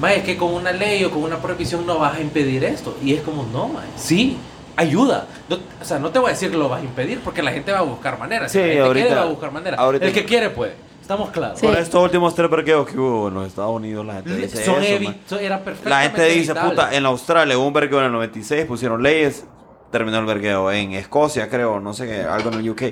[0.00, 2.96] "Ma, es que con una ley o con una prohibición no vas a impedir esto.
[3.02, 4.36] Y es como, no, ma, sí,
[4.76, 5.26] ayuda.
[5.48, 7.50] No- o sea, no te voy a decir que lo vas a impedir porque la
[7.52, 8.50] gente va a buscar maneras.
[8.52, 9.80] Si Sí, la gente ahorita- quiere, va a buscar maneras.
[9.80, 10.74] ahorita- El que quiere puede.
[11.00, 11.58] Estamos claros.
[11.58, 11.66] Sí.
[11.66, 14.82] Por estos últimos tres vergueos que hubo en los Estados Unidos, la gente dice Son
[14.82, 15.16] eso, man.
[15.40, 16.70] era La gente dice, evitable.
[16.70, 19.46] puta, en Australia hubo un vergueo en el 96, pusieron leyes,
[19.90, 20.70] terminó el vergueo.
[20.72, 22.82] En Escocia, creo, no sé qué, algo en el UK,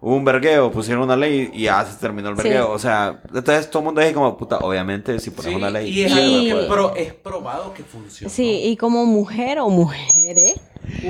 [0.00, 2.42] hubo un vergueo, pusieron una ley y ya se terminó el Sí.
[2.44, 2.70] vergueo.
[2.70, 5.90] O sea, entonces todo el mundo dice como, puta, obviamente si pones Sí, una ley.
[5.90, 8.32] y es Y- que pro- es probado que funciona.
[8.32, 10.54] Sí, y como mujer o mujeres,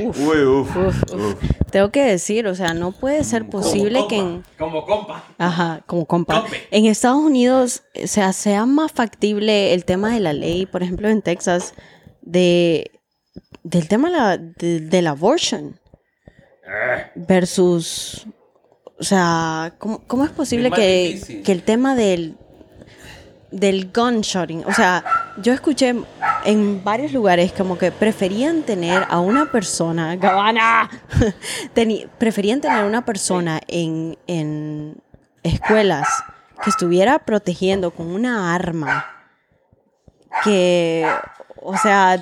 [0.05, 1.35] uf, Uy, uf, uf, uf.
[1.71, 4.45] tengo que decir, o sea, no puede ser posible que en...
[4.59, 5.25] Como compa.
[5.39, 6.41] Ajá, como compa.
[6.43, 6.63] Compe.
[6.71, 11.09] En Estados Unidos, o sea, sea más factible el tema de la ley, por ejemplo,
[11.09, 11.75] en Texas,
[12.23, 12.91] de
[13.65, 15.81] del tema la, de- del abortion
[17.15, 18.27] versus,
[18.99, 22.37] o sea, ¿cómo, cómo es posible Es que, que el tema del
[23.51, 25.05] del gunshotting, o sea,
[25.41, 25.95] yo escuché
[26.45, 30.91] en varios lugares como que preferían tener a una persona, Gabana,
[32.19, 34.97] preferían tener una persona en, en
[35.45, 36.09] escuelas
[36.65, 39.07] que estuviera protegiendo con una arma
[40.43, 41.07] que,
[41.63, 42.21] o sea,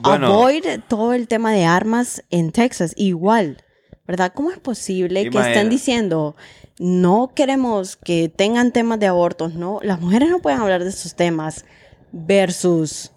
[0.00, 0.26] Bueno.
[0.28, 3.62] avoid todo el tema de armas en Texas, igual,
[4.06, 4.32] ¿verdad?
[4.34, 6.34] ¿Cómo es posible que estén diciendo,
[6.78, 11.14] no queremos que tengan temas de abortos, no, las mujeres no pueden hablar de esos
[11.14, 11.64] temas,
[12.10, 13.12] versus,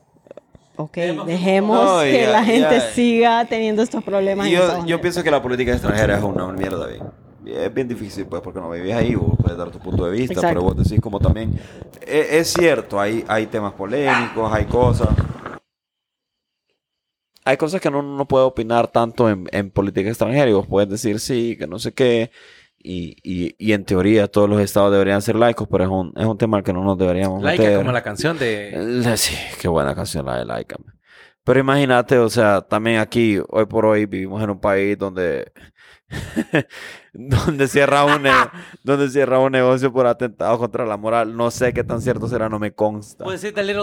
[0.76, 4.50] ok, Dejemos- No, que ya- la gente ya- siga teniendo estos problemas.
[4.50, 7.04] Yo, yo pienso que la política extranjera es una mierda bien.
[7.46, 10.34] Es bien difícil, pues, porque no vivís ahí, vos puedes dar tu punto de vista,
[10.34, 10.48] Exacto.
[10.50, 11.54] pero vos decís como también...
[12.02, 15.10] Es, es cierto, hay, hay temas polémicos, hay cosas...
[17.46, 20.90] Hay cosas que no, no puede opinar tanto en, en política extranjera y vos puedes
[20.90, 22.32] decir sí, que no sé qué.
[22.80, 26.26] Y, y, y en teoría todos los estados deberían ser laicos, pero es un, es
[26.26, 27.78] un tema al que no nos deberíamos Laica meter.
[27.80, 28.70] como la canción de...
[28.74, 30.76] Eh, Sí, qué buena canción la de Laika.
[30.84, 30.96] man.
[31.44, 35.52] Pero imagínate, o sea, también aquí, hoy por hoy, vivimos en un país donde,
[37.14, 38.24] donde cierra un
[38.84, 41.36] donde cierra un negocio por atentado contra la moral.
[41.36, 43.24] No sé qué tan cierto será, no me consta.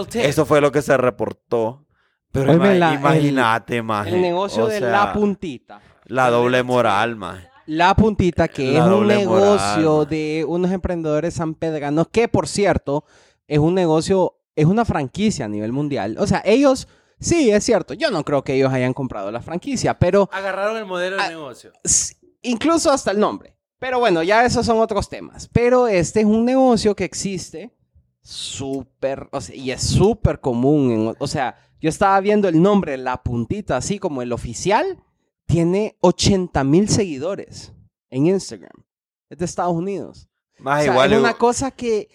[0.07, 0.21] Tip.
[0.23, 1.85] Eso fue lo que se reportó.
[2.33, 4.09] Pero Oíme, ima- la- imagínate, maje.
[4.15, 5.79] El negocio O de sea, la puntita.
[6.07, 7.47] La doble moral, maje.
[7.67, 10.09] La puntita, que La es un negocio moral.
[10.09, 13.05] de unos emprendedores sanpedranos, que por cierto,
[13.47, 16.17] es un negocio, es una franquicia a nivel mundial.
[16.19, 16.89] O sea, ellos,
[17.21, 20.85] sí, es cierto, yo no creo que ellos hayan comprado la franquicia, pero Agarraron el
[20.85, 21.71] modelo de Ah, negocio.
[22.41, 23.55] incluso hasta el nombre.
[23.79, 25.47] Pero bueno, ya esos son otros temas.
[25.53, 27.71] Pero este es un negocio que existe
[28.21, 30.91] súper, o sea, y es súper común.
[30.91, 35.03] en- o sea, yo estaba viendo el nombre, la puntita, así como el oficial,
[35.45, 37.73] tiene 80 mil seguidores
[38.09, 38.71] en Instagram.
[39.29, 40.29] Es de Estados Unidos.
[40.61, 42.07] O Más sea, igual, es una cosa que...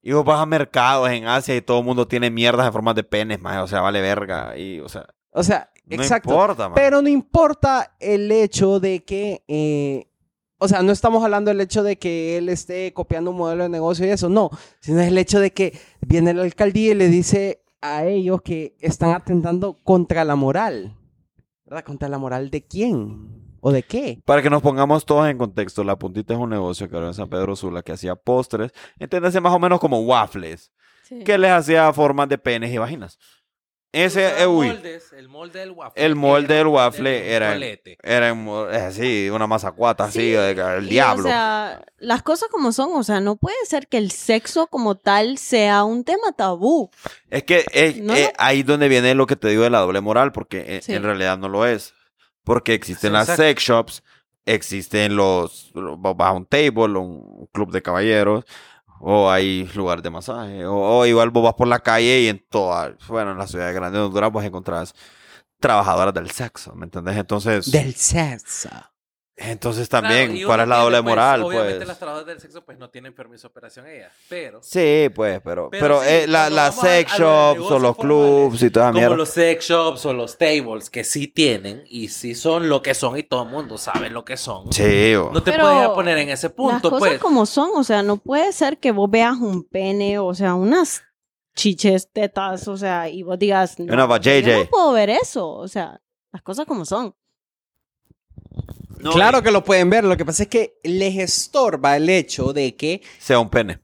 [0.00, 2.94] y vos vas a mercados en Asia y todo el mundo tiene mierdas en forma
[2.94, 3.58] de penes, maje.
[3.58, 4.56] O sea, vale verga.
[4.56, 6.30] Y, o sea, O sea, No Exacto.
[6.30, 6.74] importa, man.
[6.74, 10.08] Pero no importa el hecho de que, eh,
[10.56, 13.68] o sea, no estamos hablando del hecho de que él esté copiando un modelo de
[13.68, 14.48] negocio y eso, no,
[14.80, 18.76] sino es el hecho de que viene la alcaldía y le dice a ellos que
[18.80, 20.96] están atentando contra la moral.
[21.66, 21.84] ¿Verdad?
[21.84, 23.56] ¿Contra la moral de quién?
[23.60, 24.20] ¿O de qué?
[24.24, 27.14] Para que nos pongamos todos en contexto, La Puntita es un negocio que era en
[27.14, 30.72] San Pedro Sula que hacía postres, entiéndase más o menos como waffles,
[31.04, 31.22] Sí.
[31.24, 33.18] que les hacía formas de penes y vaginas.
[33.92, 36.02] Ese, Usaba uy, moldes, el molde del waffle.
[36.04, 37.56] El molde del waffle del era-
[38.02, 41.24] era mo- eh, así, una masacuata así, Sí, de- el Y, diablo.
[41.24, 44.94] O sea, las cosas como son, o sea, no puede ser que el sexo como
[44.94, 46.90] tal sea un tema tabú.
[47.28, 48.32] Es que eh, No, eh, no.
[48.38, 50.94] ahí donde viene lo que te digo de la doble moral, porque Sí.
[50.94, 51.92] en realidad no lo es.
[52.44, 53.42] Porque existen Sí, las exacto.
[53.42, 54.02] sex shops,
[54.46, 58.44] existen los, los- un table, un club de caballeros,
[59.04, 62.94] o hay lugares de masaje, o, igual vos vas por la calle y en todas,
[63.08, 64.94] bueno, en las ciudades grandes de Honduras vos encontrás
[65.58, 67.16] trabajadoras del sexo, ¿me entendés?
[67.16, 68.70] Entonces, Del sexo.
[69.44, 71.42] Entonces Claro, también, y ¿cuál es la doble pues, moral?
[71.42, 71.88] Obviamente Pues?
[71.88, 74.60] las trabajadoras del sexo pues no tienen permiso de operación ellas, pero...
[74.62, 77.20] Sí, pues, pero, pero, Pero sí, eh, la- las sex los
[77.56, 79.16] shops o los clubs y toda Como mierda.
[79.16, 83.18] los sex shops o los tables que sí tienen y sí son lo que son
[83.18, 84.72] y todo el mundo sabe lo que son.
[84.72, 87.18] Sí, o- No te Pero puedes poner en ese Las punto, cosas pues.
[87.20, 91.02] como son, o sea, no puede ser que vos veas un pene, o sea, unas
[91.54, 94.08] chiches, tetas, o sea, y vos digas, no, yo no
[94.70, 96.00] puedo ver eso, o sea,
[96.32, 97.14] las cosas como son.
[99.02, 102.52] No, claro que lo pueden ver, lo que pasa es que les estorba el hecho
[102.52, 103.80] de que sea un pene.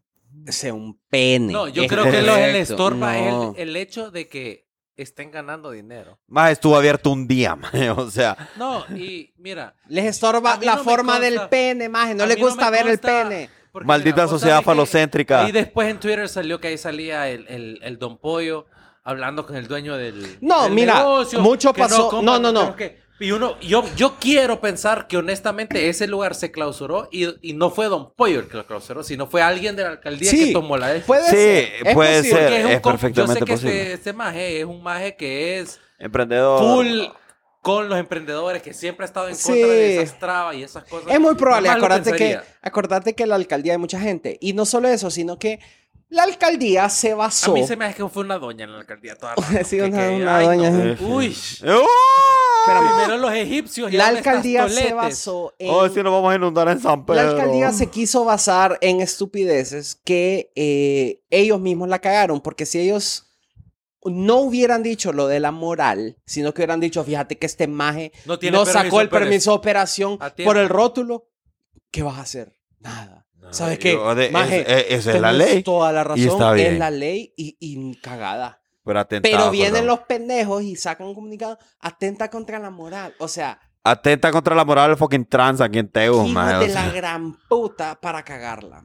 [0.47, 1.53] sea un pene.
[1.53, 2.73] No, yo Es creo que lo que le correcto.
[2.75, 3.55] estorba es No.
[3.57, 4.67] el, el hecho de que
[4.97, 6.19] estén ganando dinero.
[6.27, 9.75] Más estuvo abierto un día, maje, o sea, No, y mira.
[9.89, 12.15] Les estorba la no forma consta- del pene, maje.
[12.15, 13.51] No les no gusta ver el pene.
[13.85, 15.43] maldita sociedad falocéntrica.
[15.45, 18.67] Ahí después en Twitter salió que ahí salía el, el, el Don Pollo
[19.05, 20.39] hablando con el dueño del.
[20.41, 22.75] No, del mira, negocio, mucho que pasó- no, no, no.
[22.75, 27.53] que- y uno, yo, yo quiero pensar que honestamente ese lugar se clausuró y, y
[27.55, 30.47] no fue Don Pollo el que lo clausuró, sino fue alguien de la alcaldía Sí,
[30.47, 31.07] que tomó la decisión.
[31.07, 31.87] Puede Sí, ser.
[31.89, 32.49] es puede posible.
[32.49, 32.67] ser.
[32.71, 33.81] Es com- perfectamente Yo sé que posible.
[33.81, 36.61] este, este maje es un maje que es Emprendedor.
[36.61, 37.05] full
[37.61, 39.61] con los emprendedores, que siempre ha estado en contra Sí.
[39.61, 41.13] de esas trabas y esas cosas.
[41.13, 41.69] Es muy probable.
[41.69, 44.39] Acordate que, acordate que en la alcaldía hay mucha gente.
[44.41, 45.59] Y no solo eso, sino que
[46.09, 47.53] la alcaldía se A basó.
[47.53, 50.09] mí se me hace que fue una doña en la alcaldía toda Sí, que- una-
[50.09, 50.97] que- una ay, doña, no.
[50.97, 51.05] sí.
[51.05, 51.37] Uy.
[52.77, 52.97] ¡Oh!
[52.97, 55.71] Primero los egipcios y La alcaldía se basó en.
[55.71, 57.23] Oh, si nos vamos a inundar en San Pedro.
[57.23, 62.79] La alcaldía se quiso basar en estupideces que eh, ellos mismos la cagaron, porque si
[62.81, 63.25] ellos
[64.05, 68.13] no hubieran dicho lo de la moral, sino que hubieran dicho, fíjate que este maje
[68.25, 71.29] No no, tiene permiso sacó el permiso de operación por el rótulo,
[71.91, 72.53] ¿qué vas a hacer?
[72.81, 73.27] Nada.
[73.51, 73.97] ¿Sabes qué?
[74.31, 75.63] Maje, es- es- esa es la ley.
[75.63, 76.73] toda la y razón, está bien.
[76.75, 78.61] es la ley y, y cagada.
[78.89, 83.15] Pero, atentado Pero vienen los pendejos y sacan un comunicado, atenta contra la moral.
[83.19, 86.87] O sea, Atenta contra la moral del fucking trans aquí en Teo, o de sea.
[86.87, 88.83] la gran puta para cagarla,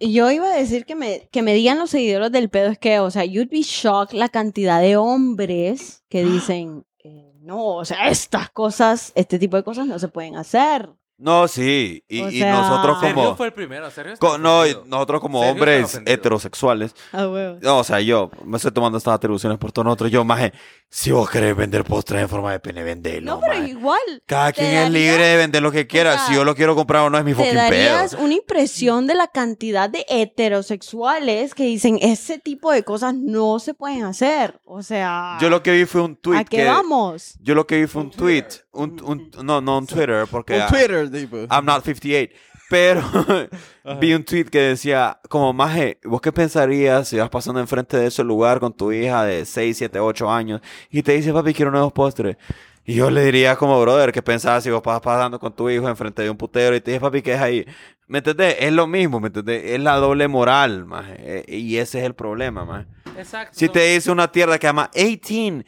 [0.00, 2.98] yo iba a decir que me, que me digan los seguidores del pedo es que,
[3.00, 8.08] o sea, you'd be shocked la cantidad de hombres que dicen, eh, no, o sea,
[8.08, 10.90] estas cosas, este tipo de cosas no se pueden hacer.
[11.22, 12.04] No, sí.
[12.08, 13.36] Y, O y sea- nosotros Sergio como...
[13.36, 13.88] fue el primero.
[13.90, 14.84] Sergio está co- no, y ofendido.
[14.96, 16.14] nosotros como Sergio está hombres ofendido.
[16.14, 16.94] heterosexuales.
[17.12, 17.58] Ah, huevo.
[17.62, 20.10] No, o sea, yo me estoy tomando estas atribuciones por todos nosotros.
[20.10, 20.52] Yo, maje,
[20.90, 23.68] si vos querés vender postres en forma de pene, vendelo, No, pero maje.
[23.70, 24.00] igual.
[24.26, 26.12] Cada te quien es libre de vender lo que quiera.
[26.18, 27.62] sea, si yo lo quiero comprar o no es mi Te fucking pedo.
[27.62, 33.58] darías una impresión de la cantidad de heterosexuales que dicen ese tipo de cosas no
[33.58, 34.60] se pueden hacer.
[34.64, 36.64] O sea, Yo lo que vi fue un tweet ¿a qué que...
[36.64, 37.34] vamos?
[37.40, 38.46] Yo lo que vi fue Un tweet.
[38.72, 40.54] Un, un- no, no un Twitter, porque...
[40.60, 41.36] Un Twitter, tipo.
[41.50, 42.32] I'm not 58.
[42.70, 43.02] Pero
[44.00, 48.06] vi un tweet que decía, como, maje, ¿vos qué pensarías si vas pasando enfrente de
[48.06, 50.60] ese lugar con tu hija de 6, 7, 8 años
[50.90, 52.38] y te dice, papi, quiero nuevos postres?
[52.86, 55.86] Y yo le diría como, brother, ¿qué pensabas si vos vas pasando con tu hijo
[55.86, 57.66] enfrente de un putero y te dice, papi, ¿qué es ahí?
[58.08, 58.56] ¿Me entendés?
[58.58, 59.62] Es lo mismo, ¿me entendés?
[59.64, 61.14] Es la doble moral, maje.
[61.18, 62.86] Eh, Y ese es el problema, maje.
[63.18, 63.52] Exacto.
[63.56, 65.64] Si te dice una tierra que llama 18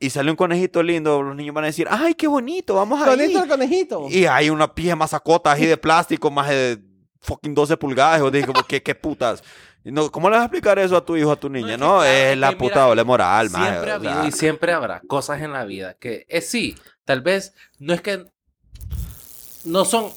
[0.00, 3.10] y sale un conejito lindo, los niños van a decir, ay, qué bonito, vamos ahí.
[3.10, 4.06] Conejito el conejito.
[4.08, 6.78] Y hay una pija masacota ahí de plástico, más de
[7.20, 8.20] fucking 12 pulgadas.
[8.22, 9.42] O digo, ¿qué, qué putas?
[9.84, 11.74] No, ¿Cómo le vas a explicar eso a tu hijo, a tu niña?
[11.74, 13.96] es que No, claro, es es la que puta mira, doble moral, maje, Siempre ha
[13.96, 14.10] o sea.
[14.12, 18.00] habido y siempre habrá cosas en la vida que es sí, tal vez no es
[18.02, 18.26] que
[19.64, 20.12] no son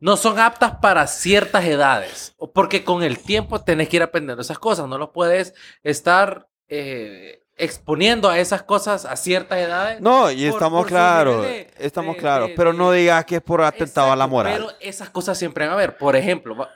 [0.00, 4.42] no son aptas para ciertas edades, o porque con el tiempo tenés que ir aprendiendo
[4.42, 10.00] esas cosas, no los puedes estar eh, exponiendo a esas cosas a ciertas edades.
[10.00, 11.46] No, y por- estamos claros,
[11.78, 12.50] estamos claros.
[12.56, 14.52] pero de- no digas que es por atentado a la moral.
[14.54, 15.96] Pero esas cosas siempre van a haber.
[15.96, 16.68] Por ejemplo,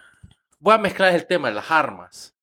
[0.61, 2.35] voy a mezclar el tema de las armas.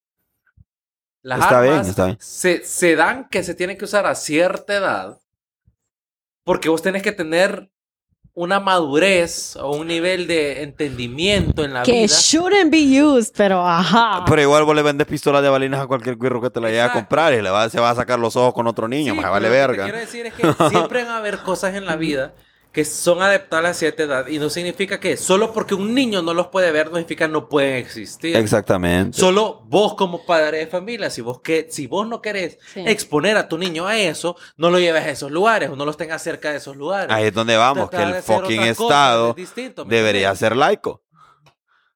[1.21, 2.17] Las Está bien, armas está bien.
[2.19, 5.19] Se, se dan que se tienen que usar a cierta edad
[6.43, 7.71] porque vos tenés que tener
[8.35, 12.07] una madurez o un nivel de entendimiento en la Que vida.
[12.07, 14.23] shouldn't be used, pero ajá.
[14.27, 16.81] Pero igual vos le vendes pistolas de balinas a cualquier cuirro que te la llegue
[16.81, 19.21] a comprar y le va, se va a sacar los ojos con otro niño, Sí,
[19.21, 19.83] más vale lo que verga.
[19.85, 22.33] quiero decir es que siempre van a haber cosas en la vida
[22.75, 26.33] que son adaptables a cierta edad y no significa que solo porque un niño no
[26.33, 28.35] los puede ver no significa que no pueden existir.
[28.35, 29.17] Exactamente.
[29.17, 32.83] Solo vos como padre de familia, si vos, que, si vos no querés Sí.
[32.85, 35.95] exponer a tu niño a eso, no lo lleves a esos lugares o no los
[35.95, 37.15] tengas cerca de esos lugares.
[37.15, 41.01] Ahí es donde vamos, que el fucking Estado es distinto, ¿me debería ser laico.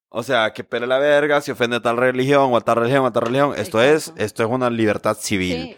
[0.08, 3.04] O sea, que pele la verga, si ofende a tal religión o a tal religión
[3.04, 3.52] o a tal religión.
[3.54, 5.62] Esto es, esto es una libertad civil.
[5.62, 5.76] Sí.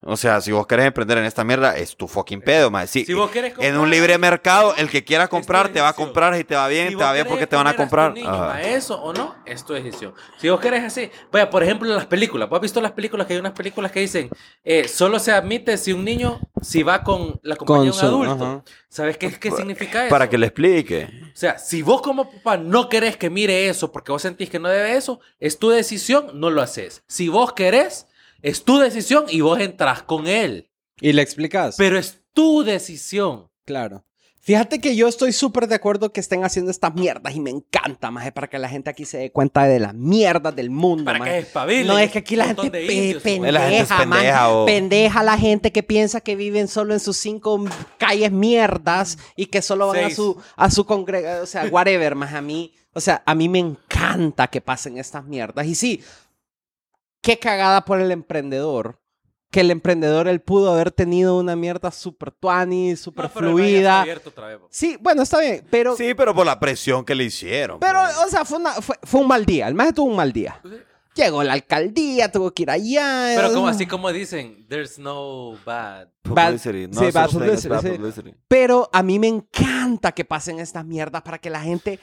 [0.00, 2.88] O sea, si vos querés emprender en esta mierda, es tu fucking pedo, más.
[2.88, 5.92] Si vos querés en un comprar- libre mercado, el que quiera comprar te va a
[5.92, 8.14] comprar y te va bien, Si te va bien porque te van a exponer comprar.
[8.14, 10.14] tu niño a eso o no, es tu decisión.
[10.38, 12.48] Si vos querés así, vaya, por ejemplo, en las películas.
[12.48, 14.30] ¿Vos has visto las películas que hay unas películas que dicen
[14.62, 18.24] eh, solo se admite si un niño, si va con la compañía Con de un
[18.26, 18.44] adulto?
[18.44, 18.62] ajá.
[18.88, 20.10] ¿Sabes qué, qué significa eso?
[20.10, 21.08] Para que le explique.
[21.24, 24.58] O sea, si vos como papá no querés que mire eso porque vos sentís que
[24.60, 27.02] no debe eso, es tu decisión, no lo haces.
[27.06, 28.06] Si vos querés,
[28.42, 30.70] es tu decisión y vos entras con él.
[31.00, 31.76] ¿Y le explicas?
[31.78, 33.48] Pero es tu decisión.
[33.64, 34.04] Claro.
[34.40, 38.10] Fíjate que yo estoy súper de acuerdo que estén haciendo estas mierdas y me encanta,
[38.10, 41.18] maje, para que la gente aquí se dé cuenta de las mierdas del mundo, Para
[41.18, 41.30] maje.
[41.32, 41.86] que espabilen.
[41.86, 44.10] No, es que aquí la gente pe- indios, pendeja, La gente es man.
[44.10, 47.62] pendeja, o- pendeja la gente que piensa que viven solo en sus cinco
[47.98, 50.16] calles mierdas y que solo van a Seis.
[50.16, 53.58] su, a su congregación, o sea, whatever, más a mí, o sea, a mí me
[53.58, 55.66] encanta que pasen estas mierdas.
[55.66, 56.02] Y sí,
[57.20, 59.00] qué cagada por el emprendedor.
[59.50, 64.04] Que el emprendedor, él pudo haber tenido una mierda super tuani, super No, fluida.
[64.68, 65.96] Sí, bueno, está bien, pero...
[65.96, 67.80] Sí, pero por la presión que le hicieron.
[67.80, 68.18] Pero, pues.
[68.26, 69.66] o sea, fue, una- fue, fue un mal día.
[69.66, 70.60] El maestro tuvo un mal día.
[71.14, 73.32] Llegó la alcaldía, tuvo que ir allá.
[73.34, 76.08] Pero como así como dicen, there's no bad.
[76.22, 76.86] Publicity.
[76.86, 78.34] No sí, bad publicity, sí.
[78.48, 81.98] Pero a mí me encanta que pasen estas mierdas para que la gente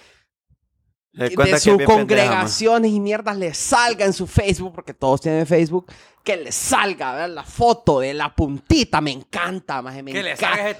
[1.15, 5.85] de sus congregaciones y mierdas les salga en su Facebook, porque todos tienen Facebook,
[6.23, 7.29] que les salga ¿verdad?
[7.35, 8.99] la foto de la puntita.
[8.99, 10.75] Me encanta, maje, me encanta.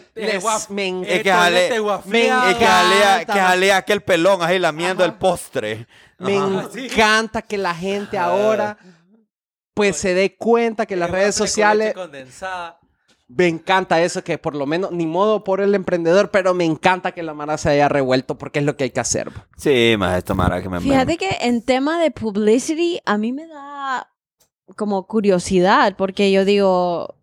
[0.69, 1.79] me en- Es que Este jale- olete ma.
[1.81, 2.49] guafleado.
[2.49, 3.47] Es que jalea, encanta, que ma.
[3.47, 5.87] jalea aquel pelón ahí lamiendo el postre.
[6.17, 6.69] Me Ajá.
[6.75, 8.27] encanta que la gente Ajá.
[8.27, 8.77] ahora
[9.73, 11.93] pues se dé cuenta que las redes sociales.
[13.27, 17.11] Me encanta eso, que por lo menos, ni modo por el emprendedor, pero me encanta
[17.11, 19.31] que la Mara se haya revuelto porque es lo que hay que hacer.
[19.57, 23.47] Sí, más esta mara que me Fíjate que en tema de publicity a mí me
[23.47, 24.11] da
[24.75, 27.15] como curiosidad porque yo digo,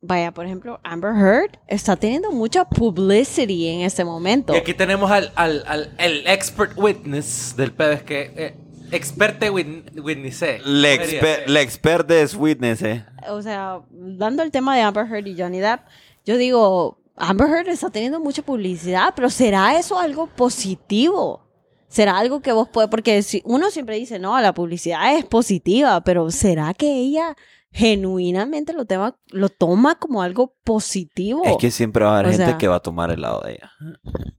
[0.00, 4.54] vaya, por ejemplo, Amber Heard está teniendo mucha publicity en este momento.
[4.54, 7.92] Y aquí tenemos al, al, al el expert witness del pedo.
[7.92, 8.54] Es que, eh,
[8.92, 10.40] experte wit- witness.
[10.64, 11.50] Le, exper- ser.
[11.50, 13.04] le expert es witness, eh.
[13.28, 15.80] O sea, dando el tema de Amber Heard y Johnny Depp,
[16.24, 21.44] yo digo, Amber Heard está teniendo mucha publicidad, pero ¿será eso algo positivo?
[21.88, 26.02] ¿Será algo que vos puedes, porque si uno siempre dice, no, la publicidad es positiva,
[26.02, 27.34] pero ¿será que ella
[27.70, 31.42] genuinamente lo, tema, lo toma como algo positivo?
[31.44, 33.42] Es que siempre va a haber O gente sea- que va a tomar el lado
[33.44, 33.72] de ella.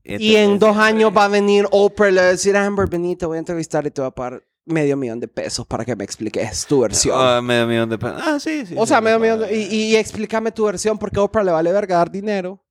[0.04, 2.88] Y en Entonces, dos años va a venir Oprah y le va a decir, Amber,
[2.88, 5.84] vení, te voy a entrevistar y te voy a pagar medio millón de pesos para
[5.84, 7.16] que me expliques tu versión.
[7.18, 8.22] Ah, medio millón de pesos.
[8.24, 8.74] Ah, sí, sí.
[8.76, 11.72] o sea, sí, medio millón de- y, y explícame tu versión porque Oprah le vale
[11.72, 12.62] verga dar dinero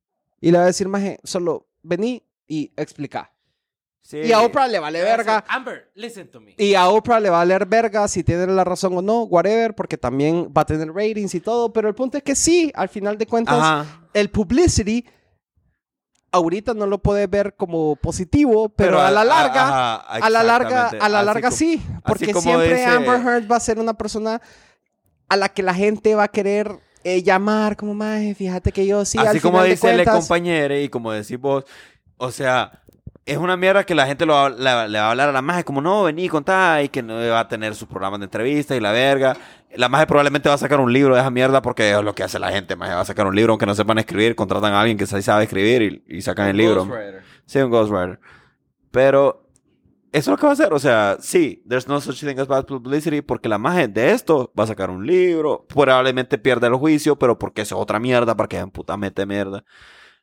[0.42, 3.32] y le va a decir, maje, solo vení y explica.
[4.10, 4.18] Sí.
[4.24, 5.46] Y a Oprah le vale a verga.
[5.48, 6.56] Amber, listen to me.
[6.58, 9.76] Y a Oprah le va a valer verga si tiene la razón o no, whatever,
[9.76, 11.72] porque también va a tener ratings y todo.
[11.72, 13.86] Pero el punto es que sí, al final de cuentas, Ajá.
[14.16, 15.06] el publicity
[16.32, 19.96] ahorita no lo puedes ver como positivo, pero, Pero a la a- larga, ajá,
[20.26, 23.80] a la larga, a la larga como- sí, porque siempre Amber Heard va a ser
[23.80, 24.42] una persona
[25.28, 26.72] a la que la gente va a querer
[27.04, 29.96] eh, llamar como más, fíjate que yo sí, al Así como final de dice el
[29.98, 31.64] cuentas- compañero y como decís vos,
[32.18, 32.82] o sea,
[33.32, 35.42] es una mierda que la gente lo va- le, le va a hablar a la
[35.42, 38.76] magia como no, vení, contá y que no va a tener sus programas de entrevista
[38.76, 39.36] y la verga.
[39.76, 42.24] La magia probablemente va a sacar un libro de esa mierda porque es lo que
[42.24, 44.80] hace la gente, magia va a sacar un libro aunque no sepan escribir, contratan a
[44.82, 46.86] alguien que sí sabe escribir y, y sacan el libro.
[46.86, 47.22] Ghostwriter.
[47.46, 48.20] Sí, un ghostwriter.
[48.92, 49.46] Pero
[50.12, 50.74] eso es lo que va a hacer.
[50.74, 54.52] O sea, sí, there's no such thing as bad publicity porque la magia de esto
[54.60, 55.66] va a sacar un libro.
[55.70, 59.64] Probablemente pierda el juicio, pero porque es otra mierda, para que en puta mete mierda.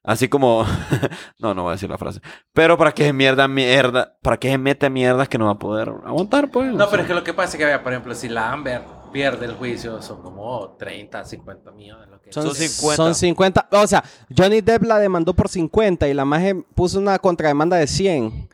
[0.06, 0.64] Así como...
[1.40, 2.20] no, no voy a decir la frase.
[2.52, 5.58] Pero para que se mierda mierda, para que se mete mierdas que no va a
[5.58, 6.72] poder aguantar, pues.
[6.72, 8.82] No, pero es que lo que pasa es que, vea, por ejemplo, si la Amber
[9.12, 12.08] pierde el juicio, son como 30, 50 millones.
[12.08, 12.96] Lo que Son, Son 50.
[12.96, 13.68] Son 50.
[13.72, 14.04] O sea,
[14.34, 18.48] Johnny Depp la demandó por 50 y la maje puso una contrademanda de 100.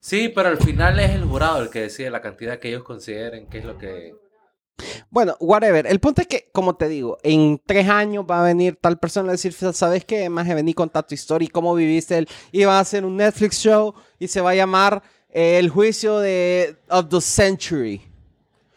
[0.00, 3.46] Sí, pero al final es el jurado el que decide la cantidad que ellos consideren
[3.48, 4.14] que es lo que...
[5.10, 5.86] Bueno, whatever.
[5.86, 9.28] El punto es que, como te digo, en tres años va a venir tal persona
[9.30, 10.28] a decir, ¿sabes qué?
[10.28, 12.28] Más vení contar tu historia y cómo viviste el...
[12.52, 16.18] Y va a hacer un Netflix show y se va a llamar eh, El juicio
[16.18, 16.76] de...
[16.88, 18.02] of the century.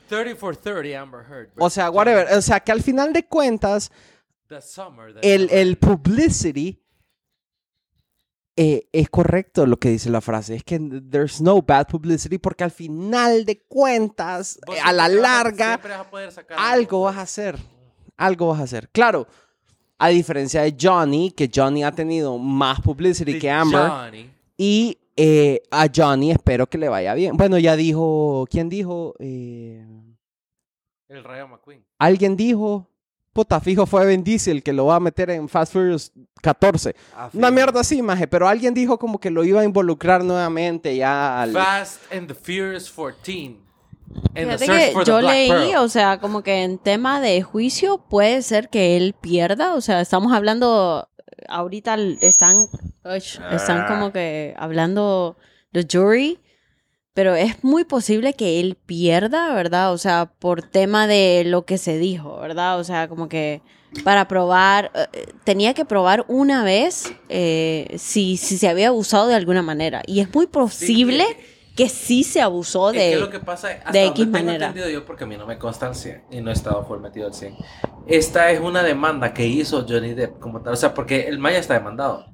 [0.10, 1.49] 30 for 30 Amber Heard.
[1.58, 2.28] O sea, whatever.
[2.36, 3.91] O sea, que al final de cuentas,
[4.49, 6.78] The summer el, el publicity
[8.64, 10.53] eh, es correcto lo que dice la frase.
[10.53, 10.78] Es que
[11.09, 16.01] there's no bad publicity porque al final de cuentas, eh, a la larga, siempre vas
[16.01, 17.57] a poder sacar algo vas a hacer.
[18.18, 18.88] Algo vas a hacer.
[18.89, 19.26] Claro,
[19.97, 23.89] a diferencia de Johnny, que Johnny ha tenido más publicity De que Amber.
[23.89, 24.30] Johnny.
[24.57, 27.36] Y eh, a Johnny espero que le vaya bien.
[27.38, 29.16] Bueno, ya dijo, ¿quién dijo?
[29.18, 30.03] El
[31.24, 31.84] Rayo McQueen.
[31.97, 32.91] Alguien dijo,
[33.34, 36.12] puta, fijo fue Vin Diesel que lo va a meter en Fast Furious
[36.42, 36.96] 14.
[37.34, 41.42] Una mierda así, maje, pero alguien dijo como que lo iba a involucrar nuevamente ya
[41.42, 41.54] al...
[41.54, 43.58] Fast and the Furious 14.
[44.36, 45.76] And the Fíjate search que for the yo Black leí, Pearl.
[45.78, 50.02] o sea, como que en tema de juicio puede ser que él pierda, o sea,
[50.02, 51.08] estamos hablando,
[51.48, 52.56] ahorita están,
[53.06, 55.38] están como que hablando
[55.72, 56.40] the jury,
[57.14, 59.93] pero es muy posible que él pierda, ¿verdad?
[59.93, 62.80] O sea, por tema de lo que se dijo, ¿verdad?
[62.80, 63.62] O sea, como que
[64.03, 69.36] para probar, eh, tenía que probar una vez eh, si, si se había abusado de
[69.36, 71.26] alguna manera, y es muy posible
[71.76, 73.09] que sí se abusó Es de...
[73.12, 74.68] que lo que pasa es, hasta de X manera.
[74.68, 76.99] entendido yo, porque a mí no me consta al 100 y no he estado full
[76.99, 77.55] metido al 100.
[78.07, 80.74] Esta es una demanda que hizo Johnny Depp como tal.
[80.74, 82.26] O sea, porque el Maya está demandado.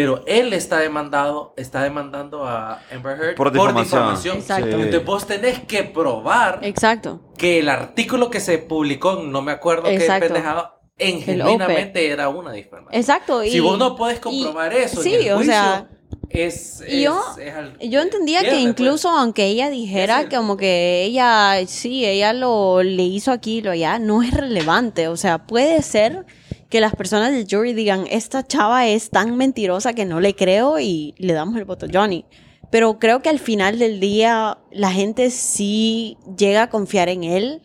[0.00, 4.36] Pero él está demandado, está demandando a Amber Heard Por difamación.
[4.38, 4.66] Exacto.
[4.66, 4.72] Sí.
[4.74, 7.20] Entonces vos tenés que probar Exacto.
[7.36, 10.26] que el artículo que se publicó, no me acuerdo qué Exacto.
[10.28, 12.94] pendejado, en El genuinamente era una difamación.
[12.94, 13.42] Exacto.
[13.42, 15.88] Y, si vos no podés comprobar eso, sí, en el o juicio, sea,
[16.30, 18.60] es, y yo- es- es al- Yo entendía que pues.
[18.60, 23.72] incluso aunque ella dijera Ese- como que ella, sí, ella lo le hizo aquí, lo
[23.72, 25.08] allá, no es relevante.
[25.08, 26.24] O sea, puede ser
[26.68, 30.78] que las personas del jury digan, esta chava es tan mentirosa que no le creo
[30.78, 32.24] y le damos el voto a Johnny.
[32.70, 37.62] Pero creo que al final del día la gente sí llega a confiar en él.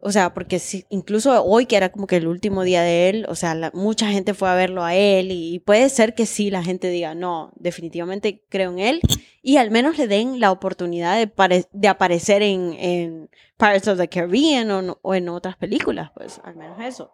[0.00, 3.26] O sea, porque si, incluso hoy, que era como que el último día de él,
[3.28, 6.50] o sea, la- mucha gente fue a verlo a él y puede ser que sí
[6.50, 9.00] la gente diga, no, definitivamente creo en él
[9.42, 13.98] y al menos le den la oportunidad de, pare- de aparecer en, en Pirates of
[13.98, 17.10] the Caribbean o, o en otras películas, pues al menos eso.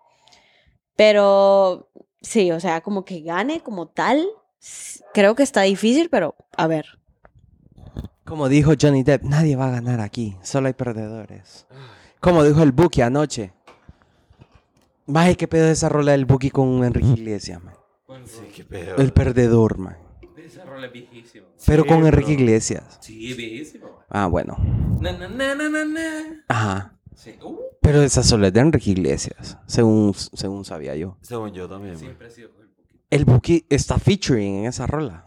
[0.97, 1.89] Pero
[2.21, 4.27] sí, o sea, como que gane como tal,
[5.15, 6.87] creo que está difícil, pero a ver.
[8.25, 11.67] Como dijo Johnny Depp, nadie va a ganar aquí, solo hay perdedores.
[12.21, 13.53] Como dijo el Buki anoche.
[15.07, 17.75] Maje, ¿qué pedo es esa rola del Buki con Enrique Iglesias, man?
[18.25, 18.97] Sí, qué pedo.
[18.97, 19.97] El perdedor, man.
[20.37, 21.47] Ese rol es viejísimo.
[21.67, 22.99] Pero Sí, con Enrique Iglesias.
[23.01, 23.89] Sí, viejísimo.
[24.09, 24.57] Ah, bueno.
[25.01, 26.45] Na, na, na, na, na, na.
[26.49, 26.99] Ajá.
[27.23, 27.37] Sí.
[27.43, 31.17] Uh, Pero esa sola es de Enrique Iglesias, según, según sabía yo.
[31.21, 31.97] Según yo también.
[31.97, 33.05] siempre ha sido el poquito.
[33.11, 35.25] El Buki está featuring en esa rola.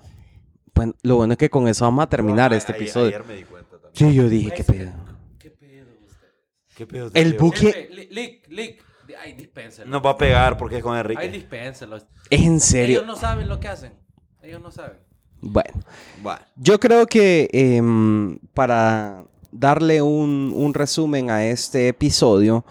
[0.73, 3.07] Bueno, lo bueno es que con eso vamos a terminar este a- episodio.
[3.07, 3.91] Ayer me di cuenta también.
[3.93, 4.91] Sí, yo dije, qué pedo.
[5.39, 6.75] ¿Qué pedo ustedes?
[6.75, 7.11] ¿Qué pedo?
[7.13, 7.37] El?
[7.37, 8.83] Buki- Lick, lick.
[9.21, 9.89] Ay, dispénselo.
[9.89, 11.29] Nos va a pegar porque es con Ay, Enrique.
[11.29, 11.95] dispénselo.
[11.97, 12.97] Es en serio.
[12.97, 13.93] Ellos no saben lo que hacen.
[14.41, 14.97] Ellos no saben.
[15.41, 15.79] Bueno,
[16.23, 16.41] Bueno.
[16.55, 19.23] yo creo que em, para
[19.59, 22.65] darle un, un resumen a este episodio,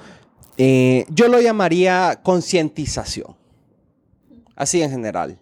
[0.57, 3.35] eh, yo lo llamaría concientización.
[4.55, 5.39] Así en general.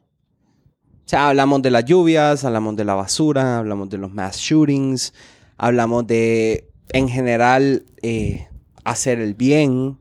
[1.05, 5.13] O sea, hablamos de las lluvias, hablamos de la basura, hablamos de los mass shootings,
[5.59, 8.49] hablamos de, en general, eh,
[8.85, 9.99] hacer el bien.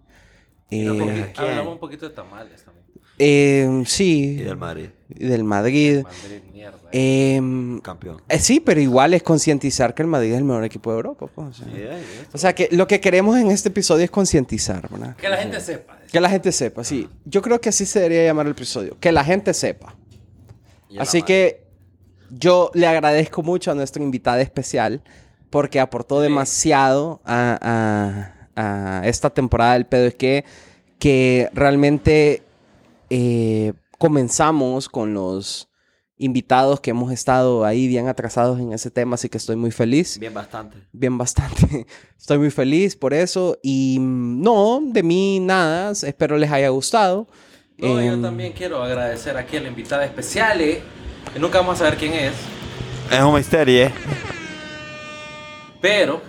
[0.70, 1.28] eh, Un poquito.
[1.36, 1.50] ¿Quién?
[1.50, 2.64] Hablamos un poquito de tamales.
[3.24, 4.89] Eh, sí, Y del Madrid.
[5.09, 6.03] y del Madrid.
[6.03, 6.78] Madrid, mierda.
[6.91, 8.22] Em, Campeón.
[8.28, 11.28] eh, sí, pero igual es concientizar que el Madrid es el mejor equipo de Europa.
[11.34, 11.59] pues,
[12.34, 12.49] o sea.
[12.51, 15.15] O que lo que queremos en este episodio es concientizar, ¿verdad?
[15.15, 15.97] que la gente sepa.
[16.11, 17.07] Que la gente sepa, sí.
[17.26, 18.97] Yo creo que así se debería llamar el episodio.
[18.99, 19.95] Que la gente sepa.
[20.99, 21.63] Así que
[22.30, 25.01] yo le agradezco mucho a nuestra invitada especial
[25.49, 26.24] porque aportó Sí.
[26.24, 30.07] demasiado a, a- a esta temporada del pedo.
[30.07, 30.43] Es que,
[30.99, 32.43] que realmente
[33.14, 35.68] eh, comenzamos con los
[36.16, 40.18] invitados que hemos estado ahí bien atrasados en ese tema, así que estoy muy feliz.
[40.18, 40.78] Bien bastante.
[40.93, 41.86] Bien, bastante.
[42.18, 43.57] Estoy muy feliz por eso.
[43.62, 45.91] Y mm, no, de mí nada.
[45.91, 47.28] Espero les haya gustado.
[47.78, 50.82] No, yo Em, también quiero agradecer aquí a la invitada especial, eh,
[51.34, 52.34] que nunca vamos a saber quién es,
[53.12, 53.93] Es un misterio, ¿eh?
[55.82, 56.22] pero,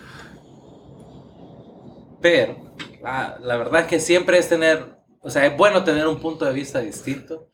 [2.20, 2.57] pero,
[3.03, 6.45] la, la verdad es que siempre es tener, o sea, es bueno tener un punto
[6.45, 7.49] de vista distinto,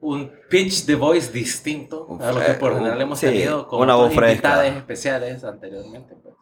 [0.00, 3.94] un pitch de voice distinto a lo que por general hemos sí, tenido con una
[4.12, 6.14] invitadas especiales anteriormente.
[6.22, 6.34] pues.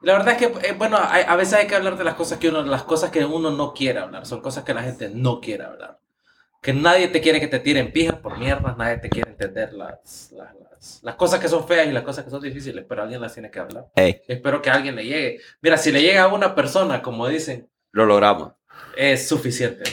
[0.00, 2.38] La verdad es que, eh, bueno, hay- a veces hay que hablar de las cosas
[2.38, 4.26] que uno, las cosas que uno no quiere hablar.
[4.26, 5.98] Son cosas que la gente no quiere hablar.
[6.60, 10.30] Que nadie te quiere que te tiren pijas por mierdas, nadie te quiere entender las,
[10.32, 13.20] las, las, las cosas que son feas y las cosas que son difíciles, pero alguien
[13.20, 13.86] las tiene que hablar.
[13.94, 15.40] Ey, Espero que a alguien le llegue.
[15.60, 18.52] Mira, si le llega a una persona, como dicen, lo logramos.
[18.96, 19.84] es suficiente.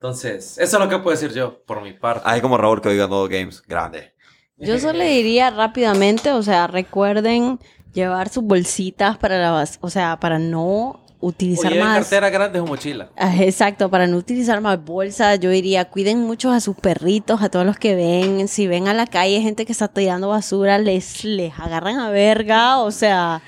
[0.00, 2.22] Entonces, eso es lo que puedo decir yo, por mi parte.
[2.28, 3.62] Hay como Raúl que oiga todo games.
[3.62, 4.12] Grande.
[4.58, 7.58] Yo solo le diría rápidamente, o sea, recuerden
[7.92, 12.00] llevar sus bolsitas para la bas- o sea, para no utilizar más.
[12.00, 13.10] cartera grande o mochila.
[13.16, 17.48] Ah, Exacto, para no utilizar más bolsas, yo diría, cuiden mucho a sus perritos, a
[17.48, 21.24] todos los que ven, si ven a la calle gente que está tirando basura, les,
[21.24, 23.40] les agarran a verga, o sea,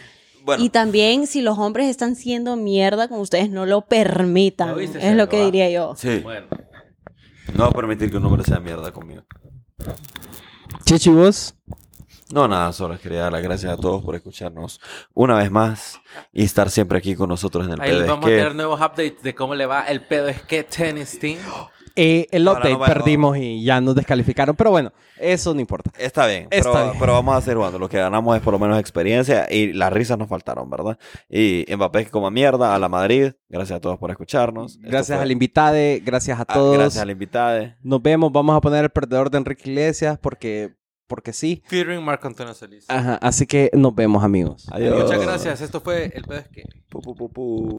[0.49, 4.75] Bueno, y también si los hombres están siendo mierda con ustedes, no lo permitan, ¿Ya
[4.75, 5.45] viste, es lo que va?
[5.45, 5.95] diría yo.
[5.95, 6.21] sí.
[6.21, 6.47] Bueno.
[7.55, 9.25] No a permitir que un hombre sea mierda conmigo.
[10.87, 11.55] Chechi, vos.
[12.33, 14.81] No, nada, solo quería dar las gracias a todos por escucharnos
[15.15, 16.01] una vez más
[16.33, 18.07] y estar siempre aquí con nosotros en el Ahí pedo.
[18.07, 21.19] Vamos a que- tener nuevos updates de cómo le va el pedo es que Tennis
[21.19, 21.39] Team.
[22.01, 25.61] Eh, el Ahora update no va- perdimos y ya nos descalificaron, pero bueno, eso no
[25.61, 25.91] importa.
[25.99, 26.97] Está bien, Está pero, bien.
[27.01, 27.79] pero vamos a seguir jugando.
[27.81, 30.97] Lo que ganamos es por lo menos experiencia y las risas nos faltaron, ¿verdad?
[31.29, 33.33] Y Mbappé que coma mierda a la Madrid.
[33.49, 34.77] Gracias a todos por escucharnos.
[34.77, 36.79] Esto Gracias fue- al invitado, gracias a ah, todos.
[36.79, 37.73] Gracias al invitado.
[37.83, 40.77] Nos vemos, vamos a poner el perdedor de Enrique Iglesias porque,
[41.09, 41.63] porque sí.
[41.67, 42.85] Featuring Marco Antonio Solís.
[42.89, 44.69] Ajá, así que nos vemos, amigos.
[44.71, 45.03] Adiós.
[45.03, 45.61] Muchas gracias.
[45.63, 46.63] Esto fue el pedo es que.
[46.89, 47.79] Pu, pu, pu, pu.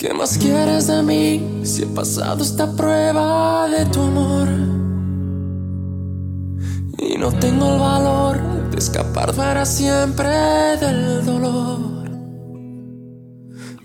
[0.00, 4.48] ¿Qué más quieres de mí si he pasado esta prueba de tu amor?
[6.96, 10.26] Y no tengo el valor de escapar para siempre
[10.80, 12.08] del dolor.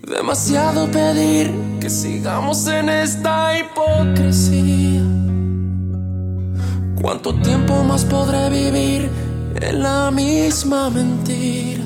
[0.08, 5.02] Demasiado pedir que sigamos en esta hipocresía.
[6.98, 9.10] ¿Cuánto tiempo más podré vivir
[9.60, 11.84] en la misma mentira?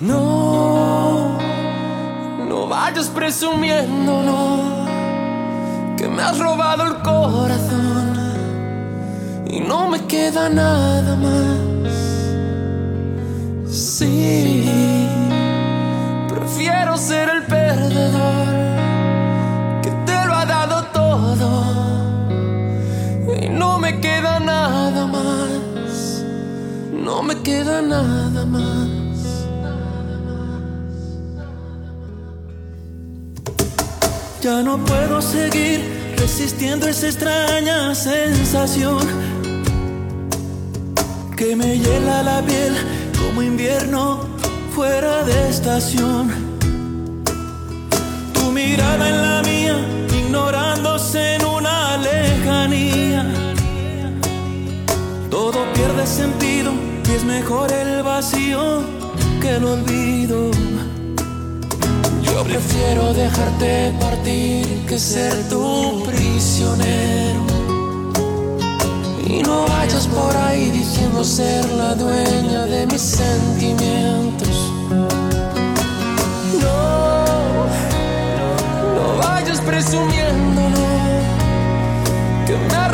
[0.00, 0.85] No,
[2.48, 4.86] no vayas presumiendo, no,
[5.96, 8.16] que me has robado el corazón
[9.48, 11.76] y no me queda nada más.
[13.68, 14.64] Sí,
[16.28, 18.46] prefiero ser el perdedor
[19.82, 21.64] que te lo ha dado todo
[23.42, 26.24] y no me queda nada más.
[26.92, 28.95] No me queda nada más.
[34.46, 39.00] Ya no puedo seguir resistiendo esa extraña sensación
[41.36, 42.72] que me hiela la piel
[43.18, 44.20] como invierno
[44.72, 46.30] fuera de estación.
[48.34, 49.78] Tu mirada en la mía,
[50.16, 53.26] ignorándose en una lejanía.
[55.28, 56.72] Todo pierde sentido
[57.04, 58.84] y es mejor el vacío
[59.40, 60.75] que el olvido.
[62.46, 67.44] Prefiero dejarte partir que ser tu prisionero.
[69.26, 74.72] Y no vayas por ahí diciendo ser la dueña de mis sentimientos.
[76.62, 77.66] No,
[78.94, 80.86] no vayas presumiéndolo
[82.46, 82.88] que me